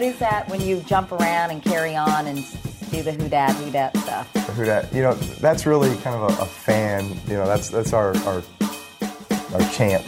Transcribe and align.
what 0.00 0.08
is 0.08 0.18
that 0.18 0.48
when 0.48 0.62
you 0.62 0.80
jump 0.86 1.12
around 1.12 1.50
and 1.50 1.62
carry 1.62 1.94
on 1.94 2.26
and 2.26 2.38
do 2.90 3.02
the 3.02 3.12
who 3.12 3.28
dat 3.28 3.54
who 3.56 3.70
dat 3.70 3.94
stuff? 3.98 4.32
Who 4.56 4.64
dat, 4.64 4.90
you 4.94 5.02
know, 5.02 5.12
that's 5.12 5.66
really 5.66 5.94
kind 5.98 6.16
of 6.16 6.38
a, 6.38 6.42
a 6.42 6.46
fan. 6.46 7.06
You 7.26 7.34
know, 7.34 7.44
that's 7.44 7.68
that's 7.68 7.92
our 7.92 8.16
our 8.24 8.42
our 9.52 9.60
chant. 9.72 10.06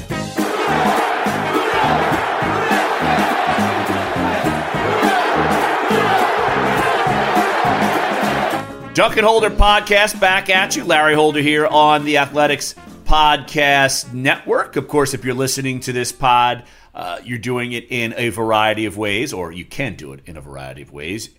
Duncan 8.95 9.25
Holder 9.25 9.51
podcast 9.51 10.19
back 10.19 10.49
at 10.49 10.75
you. 10.75 10.85
Larry 10.85 11.15
Holder 11.15 11.43
here 11.43 11.67
on 11.67 12.07
the 12.07 12.17
Athletics 12.17 12.75
Podcast 13.05 14.15
Network. 14.15 14.77
Of 14.77 14.89
course, 14.89 15.13
if 15.13 15.23
you're 15.23 15.35
listening 15.35 15.81
to 15.81 15.93
this 15.93 16.13
pod, 16.13 16.65
uh, 16.95 17.21
you're 17.25 17.39
doing 17.39 17.73
it 17.73 17.87
in 17.91 18.15
a 18.17 18.29
variety 18.29 18.85
of 18.85 18.97
ways, 18.97 19.33
or 19.33 19.53
you 19.53 19.65
can 19.65 19.95
do 19.95 20.13
it 20.13 20.21
in 20.27 20.37
a 20.37 20.41
variety 20.41 20.83
of 20.83 20.93
ways. 20.93 21.31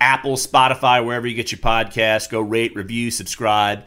Apple, 0.00 0.36
Spotify, 0.36 1.04
wherever 1.04 1.26
you 1.26 1.34
get 1.34 1.52
your 1.52 1.60
podcast, 1.60 2.30
go 2.30 2.40
rate, 2.40 2.74
review, 2.74 3.10
subscribe. 3.10 3.84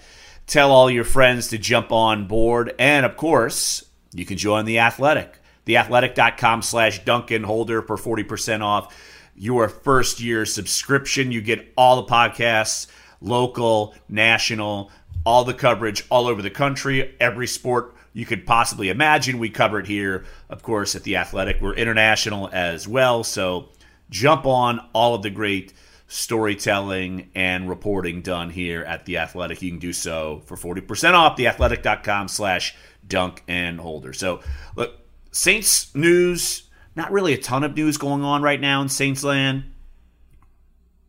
Tell 0.48 0.72
all 0.72 0.90
your 0.90 1.04
friends 1.04 1.50
to 1.50 1.58
jump 1.58 1.92
on 1.92 2.28
board. 2.28 2.74
And 2.78 3.06
of 3.06 3.18
course, 3.18 3.84
you 4.14 4.26
can 4.26 4.38
join 4.38 4.66
The 4.66 4.80
Athletic. 4.80 5.40
TheAthletic.com 5.66 6.62
slash 6.62 7.04
Duncan 7.04 7.44
Holder 7.44 7.82
for 7.82 7.98
40% 7.98 8.62
off 8.62 8.96
your 9.36 9.68
first 9.68 10.22
year 10.22 10.46
subscription. 10.46 11.32
You 11.32 11.42
get 11.42 11.74
all 11.76 11.98
the 11.98 12.12
podcasts 12.12 12.88
local, 13.22 13.96
national, 14.08 14.92
all 15.26 15.44
the 15.44 15.54
coverage 15.54 16.06
all 16.10 16.28
over 16.28 16.42
the 16.42 16.50
country, 16.50 17.16
every 17.20 17.48
sport 17.48 17.95
you 18.16 18.26
could 18.26 18.46
possibly 18.46 18.88
imagine. 18.90 19.38
We 19.40 19.50
cover 19.50 19.78
it 19.78 19.88
here, 19.88 20.24
of 20.50 20.64
course, 20.64 20.96
at 20.96 21.04
The 21.04 21.18
Athletic. 21.18 21.60
We're 21.62 21.76
international 21.76 22.50
as 22.54 22.88
well. 22.88 23.26
So 23.26 23.70
jump 24.10 24.46
on 24.46 24.80
all 24.94 25.16
of 25.16 25.22
the 25.22 25.30
great 25.30 25.74
storytelling 26.08 27.30
and 27.36 27.68
reporting 27.68 28.22
done 28.22 28.52
here 28.52 28.84
at 28.84 29.06
The 29.06 29.18
Athletic. 29.18 29.62
You 29.62 29.72
can 29.72 29.80
do 29.80 29.92
so 29.92 30.42
for 30.46 30.56
40% 30.56 31.14
off, 31.14 31.38
theathletic.com 31.38 32.30
slash 32.30 32.74
dunk 33.06 33.44
and 33.50 33.82
holder. 33.82 34.14
So, 34.14 34.40
look, 34.78 34.98
Saints 35.32 35.94
news, 35.94 36.70
not 36.96 37.12
really 37.12 37.34
a 37.34 37.38
ton 37.38 37.66
of 37.66 37.76
news 37.76 37.98
going 37.98 38.24
on 38.24 38.42
right 38.42 38.62
now 38.62 38.82
in 38.82 38.88
Saints 38.88 39.26
land 39.26 39.66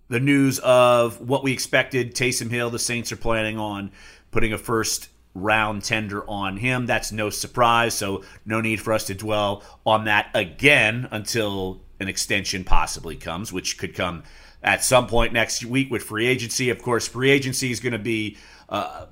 the 0.09 0.20
news 0.20 0.59
of 0.61 1.20
what 1.20 1.42
we 1.42 1.53
expected. 1.53 2.14
Taysom 2.14 2.50
Hill, 2.50 2.70
the 2.70 2.78
Saints 2.78 3.12
are 3.12 3.16
planning 3.16 3.59
on 3.59 3.91
putting 4.31 4.53
a 4.53 4.59
first 4.59 5.09
round 5.42 5.84
tender 5.84 6.29
on 6.29 6.56
him. 6.56 6.87
That's 6.87 7.12
no 7.12 7.31
surprise, 7.31 7.95
so 7.95 8.25
no 8.45 8.61
need 8.61 8.81
for 8.81 8.92
us 8.92 9.05
to 9.05 9.15
dwell 9.15 9.62
on 9.84 10.05
that 10.05 10.31
again 10.34 11.09
until 11.11 11.81
an 12.01 12.09
extension 12.09 12.65
possibly 12.65 13.17
comes, 13.17 13.53
which 13.53 13.78
could 13.78 13.95
come 13.95 14.23
at 14.62 14.83
some 14.83 15.06
point 15.06 15.33
next 15.33 15.65
week 15.65 15.91
with 15.91 16.03
free 16.03 16.27
agency. 16.27 16.70
Of 16.70 16.83
course, 16.83 17.06
free 17.06 17.31
agency 17.31 17.70
is 17.70 17.81
going 17.81 17.93
to 17.93 17.98
be 17.98 18.37
uh, 18.69 19.06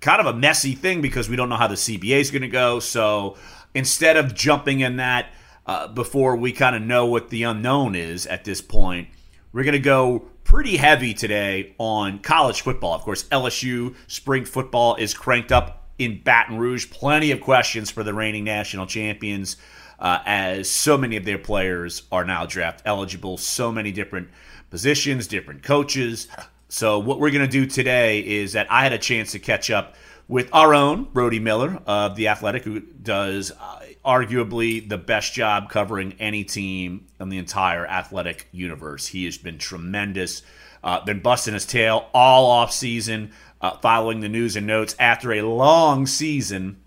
kind 0.00 0.20
of 0.20 0.26
a 0.26 0.38
messy 0.38 0.74
thing 0.74 1.02
because 1.02 1.28
we 1.28 1.36
don't 1.36 1.48
know 1.48 1.56
how 1.56 1.68
the 1.68 1.74
CBA 1.74 2.20
is 2.20 2.30
going 2.30 2.42
to 2.42 2.48
go. 2.48 2.80
So 2.80 3.36
instead 3.74 4.16
of 4.16 4.34
jumping 4.34 4.80
in 4.80 4.96
that 4.96 5.32
uh, 5.66 5.88
before 5.88 6.36
we 6.36 6.52
kind 6.52 6.76
of 6.76 6.82
know 6.82 7.06
what 7.06 7.30
the 7.30 7.42
unknown 7.42 7.94
is 7.94 8.26
at 8.26 8.44
this 8.44 8.60
point, 8.60 9.08
we're 9.52 9.64
going 9.64 9.72
to 9.72 9.78
go 9.78 10.26
pretty 10.54 10.76
heavy 10.76 11.12
today 11.12 11.74
on 11.78 12.20
college 12.20 12.60
football. 12.60 12.94
Of 12.94 13.02
course, 13.02 13.24
LSU 13.24 13.96
spring 14.06 14.44
football 14.44 14.94
is 14.94 15.12
cranked 15.12 15.50
up 15.50 15.88
in 15.98 16.22
Baton 16.22 16.58
Rouge. 16.58 16.88
Plenty 16.90 17.32
of 17.32 17.40
questions 17.40 17.90
for 17.90 18.04
the 18.04 18.14
reigning 18.14 18.44
national 18.44 18.86
champions, 18.86 19.56
uh, 19.98 20.20
as 20.24 20.70
so 20.70 20.96
many 20.96 21.16
of 21.16 21.24
their 21.24 21.38
players 21.38 22.04
are 22.12 22.24
now 22.24 22.46
draft 22.46 22.82
eligible. 22.84 23.36
So 23.36 23.72
many 23.72 23.90
different 23.90 24.28
positions, 24.70 25.26
different 25.26 25.64
coaches. 25.64 26.28
So, 26.68 27.00
what 27.00 27.18
we're 27.18 27.32
going 27.32 27.44
to 27.44 27.50
do 27.50 27.66
today 27.66 28.20
is 28.20 28.52
that 28.52 28.70
I 28.70 28.84
had 28.84 28.92
a 28.92 28.98
chance 28.98 29.32
to 29.32 29.40
catch 29.40 29.72
up 29.72 29.96
with 30.28 30.48
our 30.52 30.72
own 30.72 31.02
Brody 31.12 31.40
Miller 31.40 31.82
of 31.84 32.14
The 32.14 32.28
Athletic, 32.28 32.62
who 32.62 32.78
does 32.78 33.50
uh, 33.50 33.83
arguably 34.04 34.86
the 34.86 34.98
best 34.98 35.32
job 35.32 35.70
covering 35.70 36.14
any 36.18 36.44
team 36.44 37.06
in 37.18 37.28
the 37.28 37.38
entire 37.38 37.86
athletic 37.86 38.48
universe. 38.52 39.06
He 39.06 39.24
has 39.24 39.38
been 39.38 39.58
tremendous, 39.58 40.42
uh, 40.82 41.04
been 41.04 41.20
busting 41.20 41.54
his 41.54 41.66
tail 41.66 42.08
all 42.12 42.50
off 42.50 42.72
season, 42.72 43.32
uh, 43.60 43.78
following 43.78 44.20
the 44.20 44.28
news 44.28 44.56
and 44.56 44.66
notes 44.66 44.94
after 44.98 45.32
a 45.32 45.42
long 45.42 46.06
season. 46.06 46.80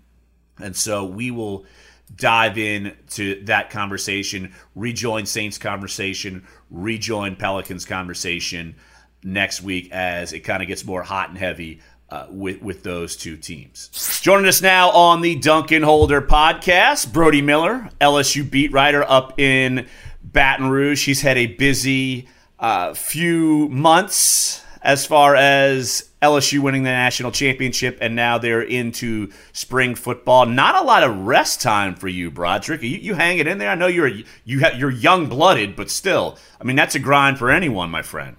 And 0.60 0.76
so 0.76 1.04
we 1.04 1.30
will 1.30 1.66
dive 2.14 2.56
in 2.56 2.96
to 3.10 3.42
that 3.44 3.70
conversation, 3.70 4.54
rejoin 4.74 5.26
Saints 5.26 5.58
conversation, 5.58 6.46
rejoin 6.70 7.36
Pelicans 7.36 7.84
conversation 7.84 8.76
next 9.22 9.62
week 9.62 9.90
as 9.90 10.32
it 10.32 10.40
kind 10.40 10.62
of 10.62 10.68
gets 10.68 10.84
more 10.84 11.02
hot 11.02 11.28
and 11.28 11.38
heavy 11.38 11.80
uh, 12.10 12.26
with 12.30 12.62
with 12.62 12.82
those 12.82 13.16
two 13.16 13.36
teams. 13.36 14.20
Joining 14.22 14.46
us 14.46 14.62
now 14.62 14.90
on 14.90 15.20
the 15.20 15.36
Duncan 15.36 15.82
Holder 15.82 16.22
podcast, 16.22 17.12
Brody 17.12 17.42
Miller, 17.42 17.88
LSU 18.00 18.48
beat 18.48 18.72
writer 18.72 19.04
up 19.08 19.38
in 19.38 19.86
Baton 20.22 20.70
Rouge. 20.70 21.04
He's 21.04 21.22
had 21.22 21.36
a 21.36 21.46
busy 21.46 22.28
uh, 22.58 22.94
few 22.94 23.68
months 23.68 24.64
as 24.82 25.04
far 25.04 25.34
as 25.34 26.08
LSU 26.22 26.60
winning 26.60 26.82
the 26.82 26.90
national 26.90 27.30
championship, 27.30 27.98
and 28.00 28.16
now 28.16 28.38
they're 28.38 28.62
into 28.62 29.30
spring 29.52 29.94
football. 29.94 30.46
Not 30.46 30.76
a 30.76 30.84
lot 30.84 31.02
of 31.02 31.26
rest 31.26 31.60
time 31.60 31.94
for 31.94 32.08
you, 32.08 32.30
Broderick. 32.30 32.82
You, 32.82 32.88
you 32.88 33.14
hanging 33.14 33.46
in 33.46 33.58
there? 33.58 33.70
I 33.70 33.74
know 33.74 33.86
you're 33.86 34.10
you 34.44 34.60
ha- 34.60 34.74
you're 34.76 34.90
young 34.90 35.28
blooded, 35.28 35.76
but 35.76 35.90
still, 35.90 36.38
I 36.60 36.64
mean 36.64 36.76
that's 36.76 36.94
a 36.94 36.98
grind 36.98 37.38
for 37.38 37.50
anyone, 37.50 37.90
my 37.90 38.02
friend. 38.02 38.36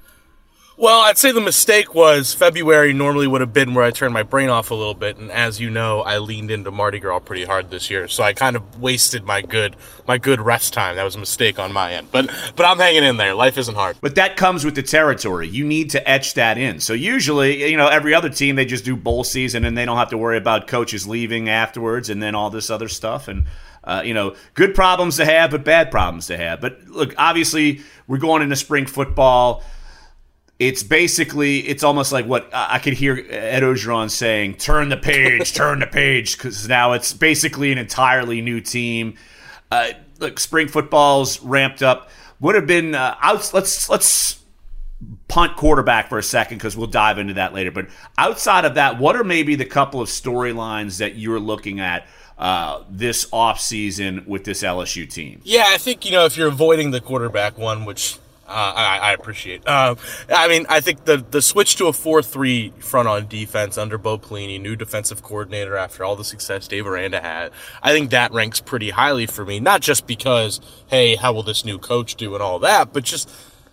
Well, 0.82 1.02
I'd 1.02 1.18
say 1.18 1.34
the 1.34 1.42
mistake 1.42 1.94
was 1.94 2.34
February 2.34 2.94
normally 2.94 3.28
would 3.28 3.42
have 3.42 3.52
been 3.52 3.74
where 3.74 3.84
I 3.84 3.92
turned 3.92 4.14
my 4.14 4.24
brain 4.24 4.48
off 4.48 4.72
a 4.72 4.76
little 4.76 4.94
bit, 4.94 5.18
and 5.18 5.30
as 5.30 5.60
you 5.60 5.70
know, 5.70 6.00
I 6.00 6.20
leaned 6.20 6.52
into 6.52 6.72
Mardi 6.72 7.00
Gras 7.00 7.20
pretty 7.20 7.44
hard 7.44 7.70
this 7.70 7.90
year, 7.90 8.08
so 8.08 8.24
I 8.24 8.32
kind 8.32 8.56
of 8.56 8.80
wasted 8.80 9.26
my 9.26 9.42
good 9.42 9.76
my 10.08 10.18
good 10.18 10.40
rest 10.40 10.72
time. 10.72 10.96
That 10.96 11.04
was 11.04 11.18
a 11.18 11.20
mistake 11.20 11.60
on 11.60 11.74
my 11.74 11.96
end, 11.96 12.08
but 12.14 12.32
but 12.56 12.66
I'm 12.66 12.78
hanging 12.78 13.04
in 13.04 13.18
there. 13.18 13.34
Life 13.34 13.58
isn't 13.58 13.76
hard. 13.76 13.98
But 14.00 14.16
that 14.16 14.38
comes 14.38 14.64
with 14.64 14.76
the 14.76 14.82
territory. 14.82 15.50
You 15.50 15.66
need 15.66 15.90
to 15.90 16.10
etch 16.10 16.36
that 16.36 16.58
in. 16.58 16.80
So 16.80 16.94
usually, 16.94 17.70
you 17.70 17.76
know, 17.76 17.90
every 17.90 18.14
other 18.14 18.30
team 18.30 18.56
they 18.56 18.64
just 18.64 18.86
do 18.86 18.96
bowl 18.96 19.26
season 19.26 19.66
and 19.66 19.78
they 19.78 19.84
don't 19.84 19.98
have 19.98 20.12
to 20.12 20.18
worry 20.18 20.38
about 20.38 20.68
coaches 20.68 21.06
leaving 21.06 21.50
afterwards 21.50 22.10
and 22.10 22.24
then 22.24 22.36
all 22.36 22.50
this 22.50 22.70
other 22.70 22.88
stuff 22.88 23.28
and. 23.28 23.48
Uh, 23.82 24.02
you 24.04 24.14
know, 24.14 24.36
good 24.56 24.76
problems 24.76 25.16
to 25.16 25.26
have, 25.26 25.52
but 25.52 25.64
bad 25.64 25.90
problems 25.90 26.28
to 26.28 26.36
have. 26.36 26.60
But 26.60 26.84
look, 26.88 27.16
obviously, 27.18 27.80
we're 28.08 28.18
going 28.18 28.44
into 28.44 28.58
spring 28.58 28.86
football 28.86 29.64
it's 30.60 30.84
basically 30.84 31.60
it's 31.60 31.84
almost 31.84 32.12
like 32.12 32.26
what 32.26 32.50
I 32.54 32.80
could 32.80 32.94
hear 32.94 33.26
Ed 33.30 33.64
Orgeron 33.64 34.12
saying, 34.12 34.56
"Turn 34.56 34.90
the 34.90 34.98
page, 34.98 35.54
turn 35.54 35.80
the 35.80 35.88
page," 35.88 36.38
because 36.38 36.68
now 36.68 36.92
it's 36.92 37.14
basically 37.14 37.72
an 37.72 37.78
entirely 37.78 38.42
new 38.42 38.60
team. 38.60 39.16
Uh, 39.72 39.92
look, 40.20 40.38
spring 40.38 40.68
football's 40.68 41.42
ramped 41.42 41.82
up. 41.82 42.10
Would 42.42 42.56
have 42.56 42.68
been 42.68 42.94
uh, 42.94 43.16
out. 43.22 43.52
Let's 43.54 43.90
let's 43.90 44.44
punt 45.30 45.56
quarterback 45.56 46.10
for 46.10 46.18
a 46.18 46.24
second 46.24 46.58
because 46.58 46.76
we'll 46.76 46.88
dive 46.88 47.20
into 47.20 47.36
that 47.36 47.54
later. 47.54 47.72
But 47.72 47.88
outside 48.18 48.66
of 48.66 48.76
that, 48.76 49.00
what 49.00 49.16
are 49.16 49.24
maybe 49.24 49.56
the 49.56 49.66
couple 49.66 50.02
of 50.02 50.10
storylines 50.10 50.98
that 50.98 51.16
you're 51.16 51.40
looking 51.40 51.80
at? 51.80 52.06
Uh, 52.38 52.86
this 52.90 53.26
offseason 53.32 54.26
with 54.26 54.46
this 54.46 54.64
LSU 54.64 55.12
team? 55.12 55.42
Yeah, 55.44 55.66
I 55.68 55.78
think, 55.78 56.06
you 56.06 56.14
know, 56.14 56.24
if 56.24 56.38
you're 56.38 56.48
avoiding 56.48 56.92
the 56.92 57.02
quarterback 57.02 57.58
one, 57.58 57.84
which 57.84 58.18
uh, 58.50 58.74
I, 58.76 58.98
I, 58.98 59.14
appreciate. 59.14 59.68
Uh, 59.68 59.96
I 60.28 60.48
mean, 60.48 60.66
I 60.70 60.82
think 60.82 61.06
the 61.06 61.18
the 61.18 61.42
switch 61.42 61.76
to 61.76 61.86
a 61.86 61.94
four 61.94 62.24
three 62.24 62.74
front 62.80 63.08
on 63.08 63.28
defense 63.28 63.78
under 63.78 63.98
Bo 63.98 64.18
Pelini, 64.18 64.60
new 64.60 64.76
defensive 64.76 65.22
coordinator 65.22 65.78
after 65.78 66.04
all 66.04 66.16
the 66.16 66.24
success 66.24 66.68
Dave 66.68 66.88
Aranda 66.88 67.22
had, 67.22 67.52
I 67.84 67.92
think 67.92 68.10
that 68.10 68.32
ranks 68.34 68.60
pretty 68.60 68.90
highly 68.90 69.28
for 69.28 69.46
me. 69.46 69.60
Not 69.60 69.82
just 69.82 70.08
because, 70.08 70.60
hey, 70.88 71.16
how 71.16 71.32
will 71.32 71.44
this 71.44 71.64
new 71.64 71.78
coach 71.78 72.16
do 72.16 72.34
and 72.34 72.42
all 72.42 72.58
that, 72.60 72.92
but 72.92 73.04
just 73.04 73.30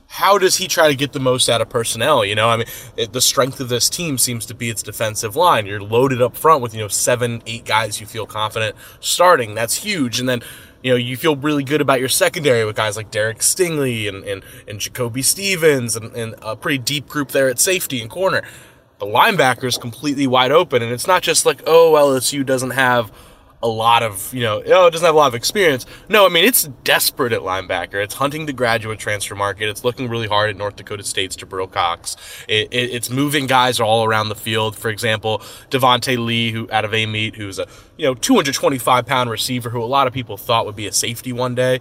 how 0.08 0.38
does 0.38 0.56
he 0.56 0.68
try 0.68 0.88
to 0.88 0.94
get 0.94 1.12
the 1.12 1.20
most 1.20 1.48
out 1.48 1.60
of 1.60 1.68
personnel? 1.68 2.24
You 2.24 2.34
know, 2.34 2.48
I 2.48 2.58
mean, 2.58 2.66
it, 2.96 3.12
the 3.12 3.20
strength 3.20 3.60
of 3.60 3.68
this 3.68 3.88
team 3.88 4.18
seems 4.18 4.46
to 4.46 4.54
be 4.54 4.70
its 4.70 4.82
defensive 4.82 5.36
line. 5.36 5.66
You're 5.66 5.82
loaded 5.82 6.22
up 6.22 6.36
front 6.36 6.62
with 6.62 6.74
you 6.74 6.80
know 6.80 6.88
seven, 6.88 7.42
eight 7.46 7.64
guys 7.64 8.00
you 8.00 8.06
feel 8.06 8.26
confident 8.26 8.76
starting. 9.00 9.54
That's 9.54 9.74
huge, 9.74 10.20
and 10.20 10.28
then 10.28 10.42
you 10.86 10.92
know, 10.92 10.96
you 10.96 11.16
feel 11.16 11.34
really 11.34 11.64
good 11.64 11.80
about 11.80 11.98
your 11.98 12.08
secondary 12.08 12.64
with 12.64 12.76
guys 12.76 12.96
like 12.96 13.10
Derek 13.10 13.38
Stingley 13.38 14.08
and, 14.08 14.22
and, 14.22 14.44
and 14.68 14.78
Jacoby 14.78 15.20
Stevens 15.20 15.96
and, 15.96 16.14
and 16.14 16.36
a 16.40 16.54
pretty 16.54 16.78
deep 16.78 17.08
group 17.08 17.32
there 17.32 17.48
at 17.48 17.58
safety 17.58 18.00
and 18.00 18.08
corner. 18.08 18.42
The 19.00 19.06
linebacker 19.06 19.64
is 19.64 19.78
completely 19.78 20.28
wide 20.28 20.52
open, 20.52 20.84
and 20.84 20.92
it's 20.92 21.08
not 21.08 21.24
just 21.24 21.44
like, 21.44 21.60
oh, 21.66 21.94
LSU 21.98 22.46
doesn't 22.46 22.70
have 22.70 23.10
a 23.62 23.68
lot 23.68 24.02
of, 24.02 24.32
you 24.34 24.42
know, 24.42 24.62
oh, 24.66 24.86
it 24.86 24.90
doesn't 24.90 25.04
have 25.04 25.14
a 25.14 25.18
lot 25.18 25.28
of 25.28 25.34
experience. 25.34 25.86
No, 26.08 26.26
I 26.26 26.28
mean, 26.28 26.44
it's 26.44 26.64
desperate 26.84 27.32
at 27.32 27.40
linebacker. 27.40 28.02
It's 28.02 28.14
hunting 28.14 28.46
the 28.46 28.52
graduate 28.52 28.98
transfer 28.98 29.34
market. 29.34 29.68
It's 29.68 29.82
looking 29.82 30.08
really 30.08 30.28
hard 30.28 30.50
at 30.50 30.56
North 30.56 30.76
Dakota 30.76 31.02
State's 31.04 31.36
Jabril 31.36 31.70
Cox. 31.70 32.16
It, 32.48 32.68
it, 32.70 32.90
it's 32.90 33.10
moving 33.10 33.46
guys 33.46 33.80
all 33.80 34.04
around 34.04 34.28
the 34.28 34.34
field. 34.34 34.76
For 34.76 34.90
example, 34.90 35.38
Devonta 35.70 36.22
Lee, 36.22 36.52
who 36.52 36.68
out 36.70 36.84
of 36.84 36.92
Amite, 36.92 37.36
who's 37.36 37.58
a, 37.58 37.66
you 37.96 38.06
know, 38.06 38.14
225 38.14 39.06
pound 39.06 39.30
receiver 39.30 39.70
who 39.70 39.82
a 39.82 39.84
lot 39.84 40.06
of 40.06 40.12
people 40.12 40.36
thought 40.36 40.66
would 40.66 40.76
be 40.76 40.86
a 40.86 40.92
safety 40.92 41.32
one 41.32 41.54
day. 41.54 41.80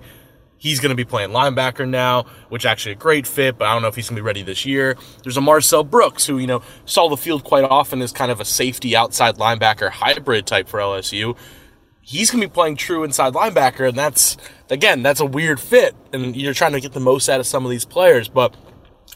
He's 0.58 0.80
going 0.80 0.90
to 0.90 0.96
be 0.96 1.06
playing 1.06 1.30
linebacker 1.30 1.88
now, 1.88 2.24
which 2.50 2.66
actually 2.66 2.94
a 2.94 2.96
great 2.96 3.28
fit, 3.28 3.58
but 3.58 3.68
I 3.68 3.74
don't 3.74 3.82
know 3.82 3.90
if 3.90 3.96
he's 3.96 4.10
going 4.10 4.16
to 4.16 4.22
be 4.22 4.26
ready 4.26 4.42
this 4.42 4.66
year. 4.66 4.98
There's 5.22 5.38
a 5.38 5.42
Marcel 5.42 5.84
Brooks 5.84 6.26
who, 6.26 6.40
you 6.40 6.48
know, 6.48 6.64
saw 6.86 7.10
the 7.10 7.18
field 7.18 7.44
quite 7.44 7.66
often 7.66 8.02
as 8.02 8.12
kind 8.12 8.32
of 8.32 8.40
a 8.40 8.46
safety 8.46 8.96
outside 8.96 9.36
linebacker 9.36 9.90
hybrid 9.90 10.48
type 10.48 10.68
for 10.68 10.80
LSU. 10.80 11.38
He's 12.08 12.30
going 12.30 12.40
to 12.42 12.48
be 12.48 12.54
playing 12.54 12.76
true 12.76 13.04
inside 13.04 13.34
linebacker, 13.34 13.90
and 13.90 13.98
that's, 13.98 14.38
again, 14.70 15.02
that's 15.02 15.20
a 15.20 15.26
weird 15.26 15.60
fit. 15.60 15.96
And 16.14 16.36
you're 16.36 16.54
trying 16.54 16.74
to 16.74 16.80
get 16.80 16.94
the 16.94 17.00
most 17.00 17.28
out 17.28 17.40
of 17.40 17.48
some 17.48 17.66
of 17.66 17.72
these 17.72 17.84
players, 17.84 18.30
but 18.30 18.56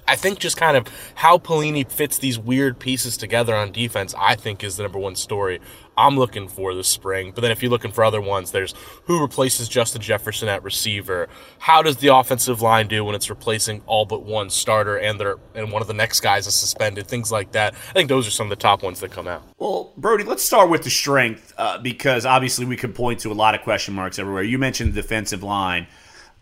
I 0.10 0.16
think 0.16 0.40
just 0.40 0.58
kind 0.58 0.76
of 0.76 0.88
how 1.14 1.38
Pelini 1.38 1.90
fits 1.90 2.18
these 2.18 2.40
weird 2.40 2.80
pieces 2.80 3.16
together 3.16 3.56
on 3.56 3.72
defense, 3.72 4.16
I 4.18 4.36
think 4.36 4.64
is 4.64 4.76
the 4.76 4.84
number 4.84 4.98
one 4.98 5.16
story 5.16 5.60
I'm 6.00 6.18
looking 6.18 6.48
for 6.48 6.74
this 6.74 6.88
spring. 6.88 7.32
But 7.36 7.42
then 7.42 7.52
if 7.52 7.62
you're 7.62 7.70
looking 7.70 7.92
for 7.92 8.04
other 8.04 8.22
ones, 8.22 8.52
there's 8.52 8.74
who 9.04 9.22
replaces 9.22 9.68
Justin 9.68 10.02
Jefferson 10.02 10.48
at 10.48 10.64
receiver. 10.64 11.28
How 11.60 11.82
does 11.84 11.98
the 11.98 12.16
offensive 12.16 12.62
line 12.62 12.88
do 12.88 13.04
when 13.04 13.16
it's 13.16 13.30
replacing 13.30 13.84
all 13.86 14.06
but 14.06 14.24
one 14.24 14.50
starter 14.50 14.98
and 14.98 15.20
they 15.20 15.34
and 15.56 15.72
one 15.72 15.82
of 15.82 15.88
the 15.88 15.94
next 15.94 16.22
guys 16.22 16.48
is 16.48 16.56
suspended? 16.56 17.06
Things 17.06 17.32
like 17.32 17.52
that. 17.52 17.76
I 17.90 17.94
think 17.94 18.08
those 18.08 18.26
are 18.26 18.32
some 18.32 18.48
of 18.48 18.50
the 18.50 18.56
top 18.62 18.82
ones 18.82 19.02
that 19.02 19.12
come 19.12 19.28
out. 19.28 19.44
Well, 19.60 19.94
Brody, 19.98 20.24
let's 20.24 20.44
start 20.44 20.70
with 20.70 20.84
the 20.84 20.90
strength 20.90 21.54
uh, 21.58 21.78
because 21.78 22.26
obviously 22.26 22.66
we 22.66 22.78
could 22.78 22.96
point 22.96 23.20
to 23.20 23.32
a 23.32 23.34
lot 23.34 23.54
of 23.54 23.62
question 23.62 23.94
marks 23.94 24.18
everywhere. 24.18 24.44
You 24.44 24.58
mentioned 24.58 24.94
the 24.94 25.02
defensive 25.02 25.44
line. 25.44 25.86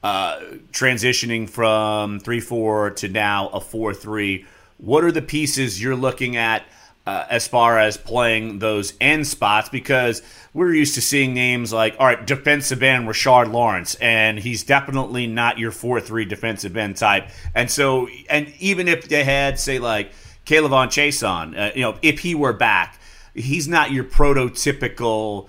Uh, 0.04 0.40
transitioning 0.72 1.50
from 1.50 2.20
3 2.20 2.40
4 2.40 2.92
to 2.92 3.10
now 3.10 3.50
a 3.50 3.60
4 3.60 3.94
3. 3.94 4.46
What 4.78 5.04
are 5.04 5.12
the 5.12 5.24
pieces 5.24 5.82
you're 5.82 5.96
looking 5.96 6.38
at 6.38 6.64
uh, 7.08 7.26
as 7.30 7.48
far 7.48 7.80
as 7.80 7.98
playing 7.98 8.60
those 8.60 8.94
end 9.02 9.26
spots? 9.26 9.70
Because 9.70 10.22
we're 10.54 10.74
used 10.74 10.94
to 10.96 11.02
seeing 11.02 11.34
names 11.34 11.74
like, 11.74 11.96
all 12.00 12.06
right, 12.06 12.26
defensive 12.28 12.84
end 12.84 13.08
Rashard 13.08 13.52
Lawrence, 13.52 13.96
and 13.96 14.38
he's 14.38 14.64
definitely 14.64 15.26
not 15.26 15.58
your 15.58 15.72
4 15.72 16.00
3 16.00 16.26
defensive 16.26 16.78
end 16.78 16.98
type. 16.98 17.28
And 17.56 17.70
so, 17.70 18.08
and 18.30 18.54
even 18.60 18.88
if 18.88 19.10
they 19.10 19.24
had, 19.24 19.60
say, 19.60 19.80
like 19.80 20.12
K'Lavon 20.46 20.88
Chaisson, 20.88 21.58
uh, 21.58 21.72
you 21.76 21.82
know, 21.82 21.98
if 22.04 22.20
he 22.20 22.36
were 22.36 22.54
back, 22.54 23.00
he's 23.34 23.68
not 23.68 23.92
your 23.92 24.04
prototypical 24.04 25.48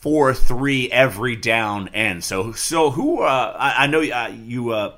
four 0.00 0.34
three 0.34 0.90
every 0.90 1.36
down 1.36 1.88
end. 1.88 2.24
So 2.24 2.52
so 2.52 2.90
who 2.90 3.22
uh, 3.22 3.56
I, 3.58 3.84
I, 3.84 3.86
know 3.86 4.00
uh, 4.00 4.32
you 4.44 4.70
uh, 4.70 4.94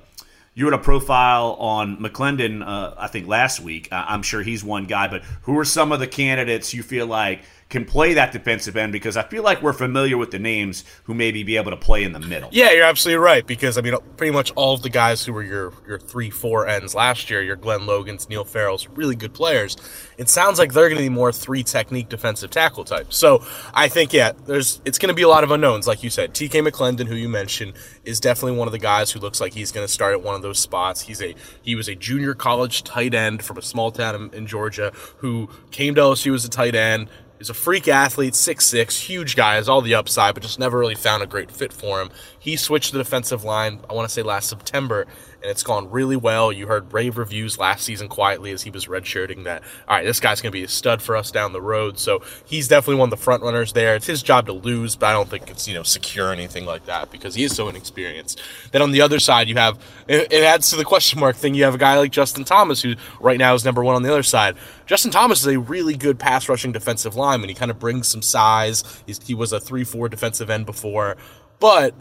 you 0.55 0.67
had 0.67 0.75
a 0.75 0.79
profile 0.79 1.57
on 1.59 1.97
McClendon 1.97 2.67
uh, 2.67 2.95
I 2.99 3.09
think 3.09 3.27
last 3.27 3.61
week. 3.61 3.89
I'm 3.91 4.23
sure 4.23 4.43
he's 4.43 4.63
one 4.63 4.85
guy, 4.85 5.09
but 5.09 5.23
who 5.43 5.59
are 5.59 5.65
some 5.65 5.93
of 5.93 6.01
the 6.01 6.07
candidates 6.07 6.75
you 6.75 6.83
feel 6.83 7.07
like 7.07 7.43
can 7.73 7.87
play 7.87 8.13
that 8.13 8.33
defensive 8.33 8.77
end 8.77 8.93
because 8.93 9.17
I 9.17 9.23
feel 9.23 9.43
like 9.43 9.63
we're 9.63 9.73
familiar 9.73 10.19
with 10.19 10.31
the 10.31 10.39
names 10.39 10.85
who 11.05 11.15
maybe 11.15 11.43
be 11.43 11.57
able 11.57 11.71
to 11.71 11.77
play 11.77 12.05
in 12.05 12.13
the 12.13 12.21
middle. 12.21 12.51
Yeah, 12.53 12.71
you're 12.71 12.85
absolutely 12.85 13.25
right 13.25 13.47
because 13.47 13.79
I 13.79 13.81
mean 13.81 13.97
pretty 14.19 14.31
much 14.31 14.53
all 14.53 14.75
of 14.75 14.83
the 14.83 14.91
guys 14.91 15.25
who 15.25 15.33
were 15.33 15.43
your 15.43 15.73
your 15.89 15.99
3-4 15.99 16.69
ends 16.69 16.95
last 16.95 17.31
year, 17.31 17.41
your 17.41 17.57
Glenn 17.57 17.87
Logans, 17.87 18.29
Neil 18.29 18.45
Farrell's, 18.45 18.87
really 18.89 19.17
good 19.17 19.33
players. 19.33 19.79
It 20.19 20.29
sounds 20.29 20.59
like 20.59 20.75
they're 20.75 20.91
going 20.91 20.99
to 20.99 21.03
be 21.03 21.09
more 21.09 21.33
three 21.33 21.63
technique 21.63 22.11
defensive 22.11 22.51
tackle 22.51 22.85
types. 22.85 23.17
So, 23.17 23.43
I 23.73 23.89
think 23.89 24.13
yeah, 24.13 24.33
there's 24.45 24.83
it's 24.85 24.99
going 24.99 25.09
to 25.09 25.15
be 25.15 25.23
a 25.23 25.29
lot 25.29 25.43
of 25.43 25.51
unknowns 25.51 25.87
like 25.87 26.03
you 26.03 26.11
said. 26.11 26.35
TK 26.35 26.69
McClendon 26.69 27.07
who 27.07 27.15
you 27.15 27.31
mentioned 27.31 27.73
is 28.05 28.21
definitely 28.21 28.59
one 28.59 28.69
of 28.69 28.73
the 28.73 28.79
guys 28.79 29.13
who 29.13 29.21
looks 29.21 29.41
like 29.41 29.55
he's 29.55 29.73
going 29.73 29.87
to 29.87 29.93
start 29.93 30.13
at 30.13 30.23
one 30.23 30.35
of 30.35 30.43
those 30.43 30.59
spots. 30.59 31.03
He's 31.03 31.23
a 31.23 31.35
he 31.63 31.75
was 31.75 31.89
a 31.89 31.95
junior 31.95 32.35
college 32.35 32.83
tight 32.83 33.15
end 33.15 33.45
from 33.45 33.59
a 33.59 33.63
small 33.63 33.91
town 33.91 34.15
in, 34.15 34.35
in 34.35 34.47
Georgia 34.47 34.93
who 35.19 35.49
came 35.71 35.95
to 35.95 36.01
LSU 36.01 36.35
as 36.35 36.45
a 36.45 36.51
tight 36.51 36.75
end 36.75 37.09
He's 37.43 37.51
a 37.51 37.55
freak 37.55 37.89
athlete, 37.89 38.35
6'6, 38.35 39.01
huge 39.01 39.35
guy, 39.35 39.57
has 39.57 39.69
all 39.69 39.81
the 39.81 39.97
upside, 39.97 40.35
but 40.35 40.45
just 40.45 40.61
never 40.61 40.79
really 40.79 40.95
found 40.95 41.25
a 41.25 41.27
great 41.27 41.51
fit 41.51 41.73
for 41.73 42.01
him. 42.01 42.11
He 42.39 42.55
switched 42.55 42.93
to 42.93 42.99
the 42.99 43.03
defensive 43.03 43.43
line, 43.43 43.81
I 43.91 43.95
want 43.95 44.09
to 44.09 44.15
say 44.15 44.23
last 44.23 44.49
September, 44.49 45.09
and 45.43 45.51
it's 45.51 45.63
gone 45.65 45.91
really 45.91 46.17
well. 46.17 46.53
You 46.53 46.69
heard 46.69 46.93
rave 46.93 47.19
reviews 47.19 47.59
last 47.59 47.85
season 47.85 48.09
quietly 48.09 48.53
as 48.53 48.63
he 48.63 48.71
was 48.71 48.87
redshirting 48.87 49.45
that, 49.45 49.63
all 49.89 49.97
right, 49.97 50.05
this 50.05 50.21
guy's 50.21 50.41
going 50.41 50.53
to 50.53 50.57
be 50.57 50.63
a 50.63 50.69
stud 50.69 51.03
for 51.03 51.17
us 51.17 51.33
down 51.33 51.53
the 51.53 51.61
road. 51.61 51.99
So 51.99 52.23
he's 52.45 52.69
definitely 52.69 52.97
one 52.97 53.09
of 53.09 53.11
the 53.11 53.23
front 53.23 53.43
runners 53.43 53.73
there. 53.73 53.97
It's 53.97 54.07
his 54.07 54.23
job 54.23 54.47
to 54.47 54.53
lose, 54.53 54.95
but 54.95 55.07
I 55.07 55.13
don't 55.13 55.29
think 55.29 55.51
it's, 55.51 55.67
you 55.67 55.75
know, 55.75 55.83
secure 55.83 56.33
anything 56.33 56.65
like 56.65 56.87
that 56.87 57.11
because 57.11 57.35
he 57.35 57.43
is 57.43 57.55
so 57.57 57.69
inexperienced. 57.69 58.41
Then 58.71 58.83
on 58.83 58.93
the 58.93 59.01
other 59.01 59.19
side, 59.19 59.49
you 59.49 59.57
have, 59.57 59.81
it, 60.07 60.33
adds 60.33 60.71
to 60.71 60.77
the 60.77 60.85
question 60.85 61.19
mark 61.19 61.35
thing. 61.35 61.55
You 61.55 61.65
have 61.65 61.75
a 61.75 61.79
guy 61.79 61.99
like 61.99 62.13
Justin 62.13 62.45
Thomas, 62.45 62.81
who 62.81 62.95
right 63.21 63.39
now 63.39 63.55
is 63.55 63.65
number 63.65 63.83
one 63.83 63.97
on 63.97 64.03
the 64.03 64.11
other 64.11 64.23
side. 64.23 64.57
Justin 64.87 65.11
Thomas 65.11 65.41
is 65.41 65.49
a 65.49 65.59
really 65.59 65.97
good 65.97 66.19
pass 66.19 66.49
rushing 66.49 66.71
defensive 66.71 67.17
lineman. 67.17 67.49
He 67.49 67.55
kind 67.55 67.71
of 67.71 67.81
brings 67.81 68.07
some 68.07 68.23
size. 68.23 68.85
He's, 69.07 69.21
he 69.27 69.35
was 69.35 69.53
a 69.53 69.59
3 69.59 69.83
4 69.83 70.09
defensive 70.09 70.51
end 70.51 70.67
before. 70.67 71.17
But 71.59 71.95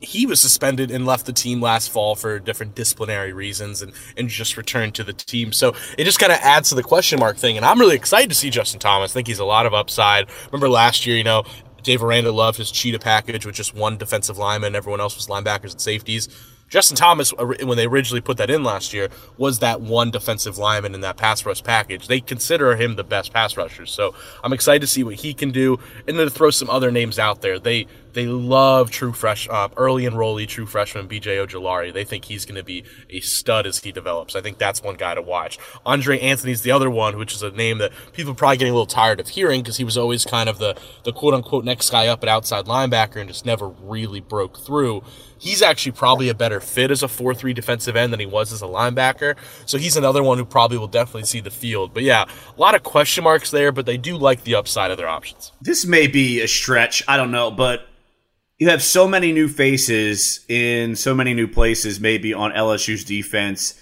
he 0.00 0.24
was 0.24 0.40
suspended 0.40 0.90
and 0.90 1.04
left 1.04 1.26
the 1.26 1.32
team 1.32 1.60
last 1.60 1.90
fall 1.90 2.14
for 2.14 2.38
different 2.38 2.74
disciplinary 2.74 3.32
reasons 3.32 3.82
and, 3.82 3.92
and 4.16 4.28
just 4.28 4.56
returned 4.56 4.94
to 4.94 5.04
the 5.04 5.12
team. 5.12 5.52
So 5.52 5.74
it 5.98 6.04
just 6.04 6.18
kind 6.18 6.32
of 6.32 6.38
adds 6.38 6.70
to 6.70 6.74
the 6.74 6.82
question 6.82 7.18
mark 7.18 7.36
thing. 7.36 7.56
And 7.56 7.66
I'm 7.66 7.78
really 7.78 7.96
excited 7.96 8.30
to 8.30 8.34
see 8.34 8.48
Justin 8.48 8.80
Thomas. 8.80 9.12
I 9.12 9.14
think 9.14 9.26
he's 9.26 9.38
a 9.38 9.44
lot 9.44 9.66
of 9.66 9.74
upside. 9.74 10.28
Remember 10.46 10.68
last 10.68 11.04
year, 11.06 11.16
you 11.16 11.24
know, 11.24 11.44
Dave 11.82 12.02
Aranda 12.02 12.32
loved 12.32 12.58
his 12.58 12.70
cheetah 12.70 12.98
package 12.98 13.44
with 13.44 13.54
just 13.54 13.74
one 13.74 13.98
defensive 13.98 14.38
lineman. 14.38 14.74
Everyone 14.74 15.00
else 15.00 15.16
was 15.16 15.26
linebackers 15.26 15.72
and 15.72 15.80
safeties. 15.80 16.28
Justin 16.70 16.96
Thomas, 16.96 17.32
uh, 17.36 17.46
when 17.64 17.76
they 17.76 17.86
originally 17.86 18.20
put 18.20 18.36
that 18.36 18.48
in 18.48 18.62
last 18.62 18.92
year, 18.92 19.08
was 19.36 19.58
that 19.58 19.80
one 19.80 20.12
defensive 20.12 20.56
lineman 20.56 20.94
in 20.94 21.00
that 21.00 21.16
pass 21.16 21.44
rush 21.44 21.64
package. 21.64 22.06
They 22.06 22.20
consider 22.20 22.76
him 22.76 22.94
the 22.94 23.02
best 23.02 23.32
pass 23.32 23.56
rusher. 23.56 23.86
So 23.86 24.14
I'm 24.44 24.52
excited 24.52 24.80
to 24.82 24.86
see 24.86 25.02
what 25.02 25.16
he 25.16 25.34
can 25.34 25.50
do. 25.50 25.80
And 26.06 26.16
then 26.16 26.26
to 26.26 26.30
throw 26.30 26.50
some 26.50 26.70
other 26.70 26.92
names 26.92 27.18
out 27.18 27.42
there. 27.42 27.58
They 27.58 27.88
they 28.12 28.26
love 28.26 28.90
true 28.90 29.12
fresh, 29.12 29.48
uh, 29.48 29.68
early 29.76 30.04
enrollee 30.04 30.48
true 30.48 30.66
freshman 30.66 31.08
BJ 31.08 31.44
Ojulari. 31.44 31.92
They 31.92 32.04
think 32.04 32.24
he's 32.24 32.44
going 32.44 32.56
to 32.56 32.64
be 32.64 32.84
a 33.08 33.20
stud 33.20 33.66
as 33.66 33.78
he 33.78 33.92
develops. 33.92 34.36
I 34.36 34.40
think 34.40 34.58
that's 34.58 34.82
one 34.82 34.96
guy 34.96 35.14
to 35.14 35.22
watch. 35.22 35.58
Andre 35.86 36.18
Anthony's 36.18 36.62
the 36.62 36.70
other 36.72 36.90
one, 36.90 37.18
which 37.18 37.32
is 37.34 37.42
a 37.42 37.50
name 37.50 37.78
that 37.78 37.92
people 38.12 38.32
are 38.32 38.36
probably 38.36 38.56
getting 38.56 38.72
a 38.72 38.74
little 38.74 38.86
tired 38.86 39.20
of 39.20 39.28
hearing 39.28 39.62
because 39.62 39.76
he 39.76 39.84
was 39.84 39.96
always 39.96 40.24
kind 40.24 40.48
of 40.48 40.58
the, 40.58 40.76
the 41.04 41.12
quote 41.12 41.34
unquote 41.34 41.64
next 41.64 41.90
guy 41.90 42.06
up 42.06 42.22
at 42.22 42.28
outside 42.28 42.66
linebacker 42.66 43.16
and 43.16 43.28
just 43.28 43.46
never 43.46 43.68
really 43.68 44.20
broke 44.20 44.58
through. 44.58 45.02
He's 45.38 45.62
actually 45.62 45.92
probably 45.92 46.28
a 46.28 46.34
better 46.34 46.60
fit 46.60 46.90
as 46.90 47.02
a 47.02 47.08
4 47.08 47.34
3 47.34 47.54
defensive 47.54 47.96
end 47.96 48.12
than 48.12 48.20
he 48.20 48.26
was 48.26 48.52
as 48.52 48.60
a 48.60 48.66
linebacker. 48.66 49.36
So 49.64 49.78
he's 49.78 49.96
another 49.96 50.22
one 50.22 50.36
who 50.36 50.44
probably 50.44 50.76
will 50.76 50.86
definitely 50.86 51.24
see 51.24 51.40
the 51.40 51.50
field. 51.50 51.94
But 51.94 52.02
yeah, 52.02 52.26
a 52.56 52.60
lot 52.60 52.74
of 52.74 52.82
question 52.82 53.24
marks 53.24 53.50
there, 53.50 53.72
but 53.72 53.86
they 53.86 53.96
do 53.96 54.18
like 54.18 54.44
the 54.44 54.54
upside 54.54 54.90
of 54.90 54.98
their 54.98 55.08
options. 55.08 55.52
This 55.62 55.86
may 55.86 56.06
be 56.06 56.42
a 56.42 56.48
stretch. 56.48 57.02
I 57.08 57.16
don't 57.16 57.30
know. 57.30 57.50
But 57.50 57.86
you 58.60 58.68
have 58.68 58.82
so 58.82 59.08
many 59.08 59.32
new 59.32 59.48
faces 59.48 60.44
in 60.46 60.94
so 60.94 61.14
many 61.14 61.32
new 61.32 61.48
places, 61.48 61.98
maybe 61.98 62.34
on 62.34 62.52
LSU's 62.52 63.04
defense. 63.04 63.74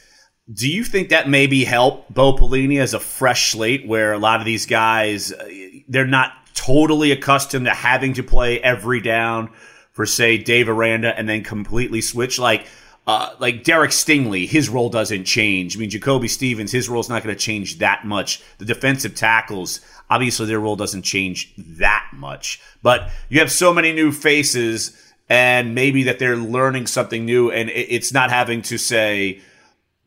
Do 0.50 0.70
you 0.70 0.84
think 0.84 1.08
that 1.08 1.28
maybe 1.28 1.64
help 1.64 2.08
Bo 2.08 2.34
Pelini 2.34 2.80
as 2.80 2.94
a 2.94 3.00
fresh 3.00 3.50
slate 3.50 3.86
where 3.88 4.12
a 4.12 4.18
lot 4.18 4.38
of 4.38 4.46
these 4.46 4.66
guys, 4.66 5.32
uh, 5.32 5.48
they're 5.88 6.06
not 6.06 6.32
totally 6.54 7.10
accustomed 7.10 7.66
to 7.66 7.74
having 7.74 8.14
to 8.14 8.22
play 8.22 8.60
every 8.60 9.00
down 9.00 9.50
for, 9.90 10.06
say, 10.06 10.38
Dave 10.38 10.68
Aranda 10.68 11.12
and 11.18 11.28
then 11.28 11.42
completely 11.42 12.00
switch? 12.00 12.38
Like, 12.38 12.68
uh, 13.08 13.34
like 13.38 13.64
Derek 13.64 13.90
Stingley, 13.90 14.46
his 14.46 14.68
role 14.68 14.90
doesn't 14.90 15.24
change. 15.24 15.74
I 15.74 15.80
mean, 15.80 15.88
Jacoby 15.88 16.28
Stevens, 16.28 16.70
his 16.70 16.90
role's 16.90 17.08
not 17.08 17.24
going 17.24 17.34
to 17.34 17.40
change 17.40 17.78
that 17.78 18.04
much. 18.04 18.42
The 18.58 18.66
defensive 18.66 19.14
tackles, 19.14 19.80
obviously, 20.10 20.44
their 20.44 20.60
role 20.60 20.76
doesn't 20.76 21.02
change 21.02 21.54
that 21.56 22.06
much. 22.12 22.60
But 22.82 23.08
you 23.30 23.38
have 23.40 23.50
so 23.50 23.72
many 23.72 23.94
new 23.94 24.12
faces, 24.12 24.94
and 25.26 25.74
maybe 25.74 26.02
that 26.02 26.18
they're 26.18 26.36
learning 26.36 26.86
something 26.86 27.24
new, 27.24 27.50
and 27.50 27.70
it's 27.70 28.12
not 28.12 28.28
having 28.28 28.60
to 28.62 28.76
say, 28.76 29.40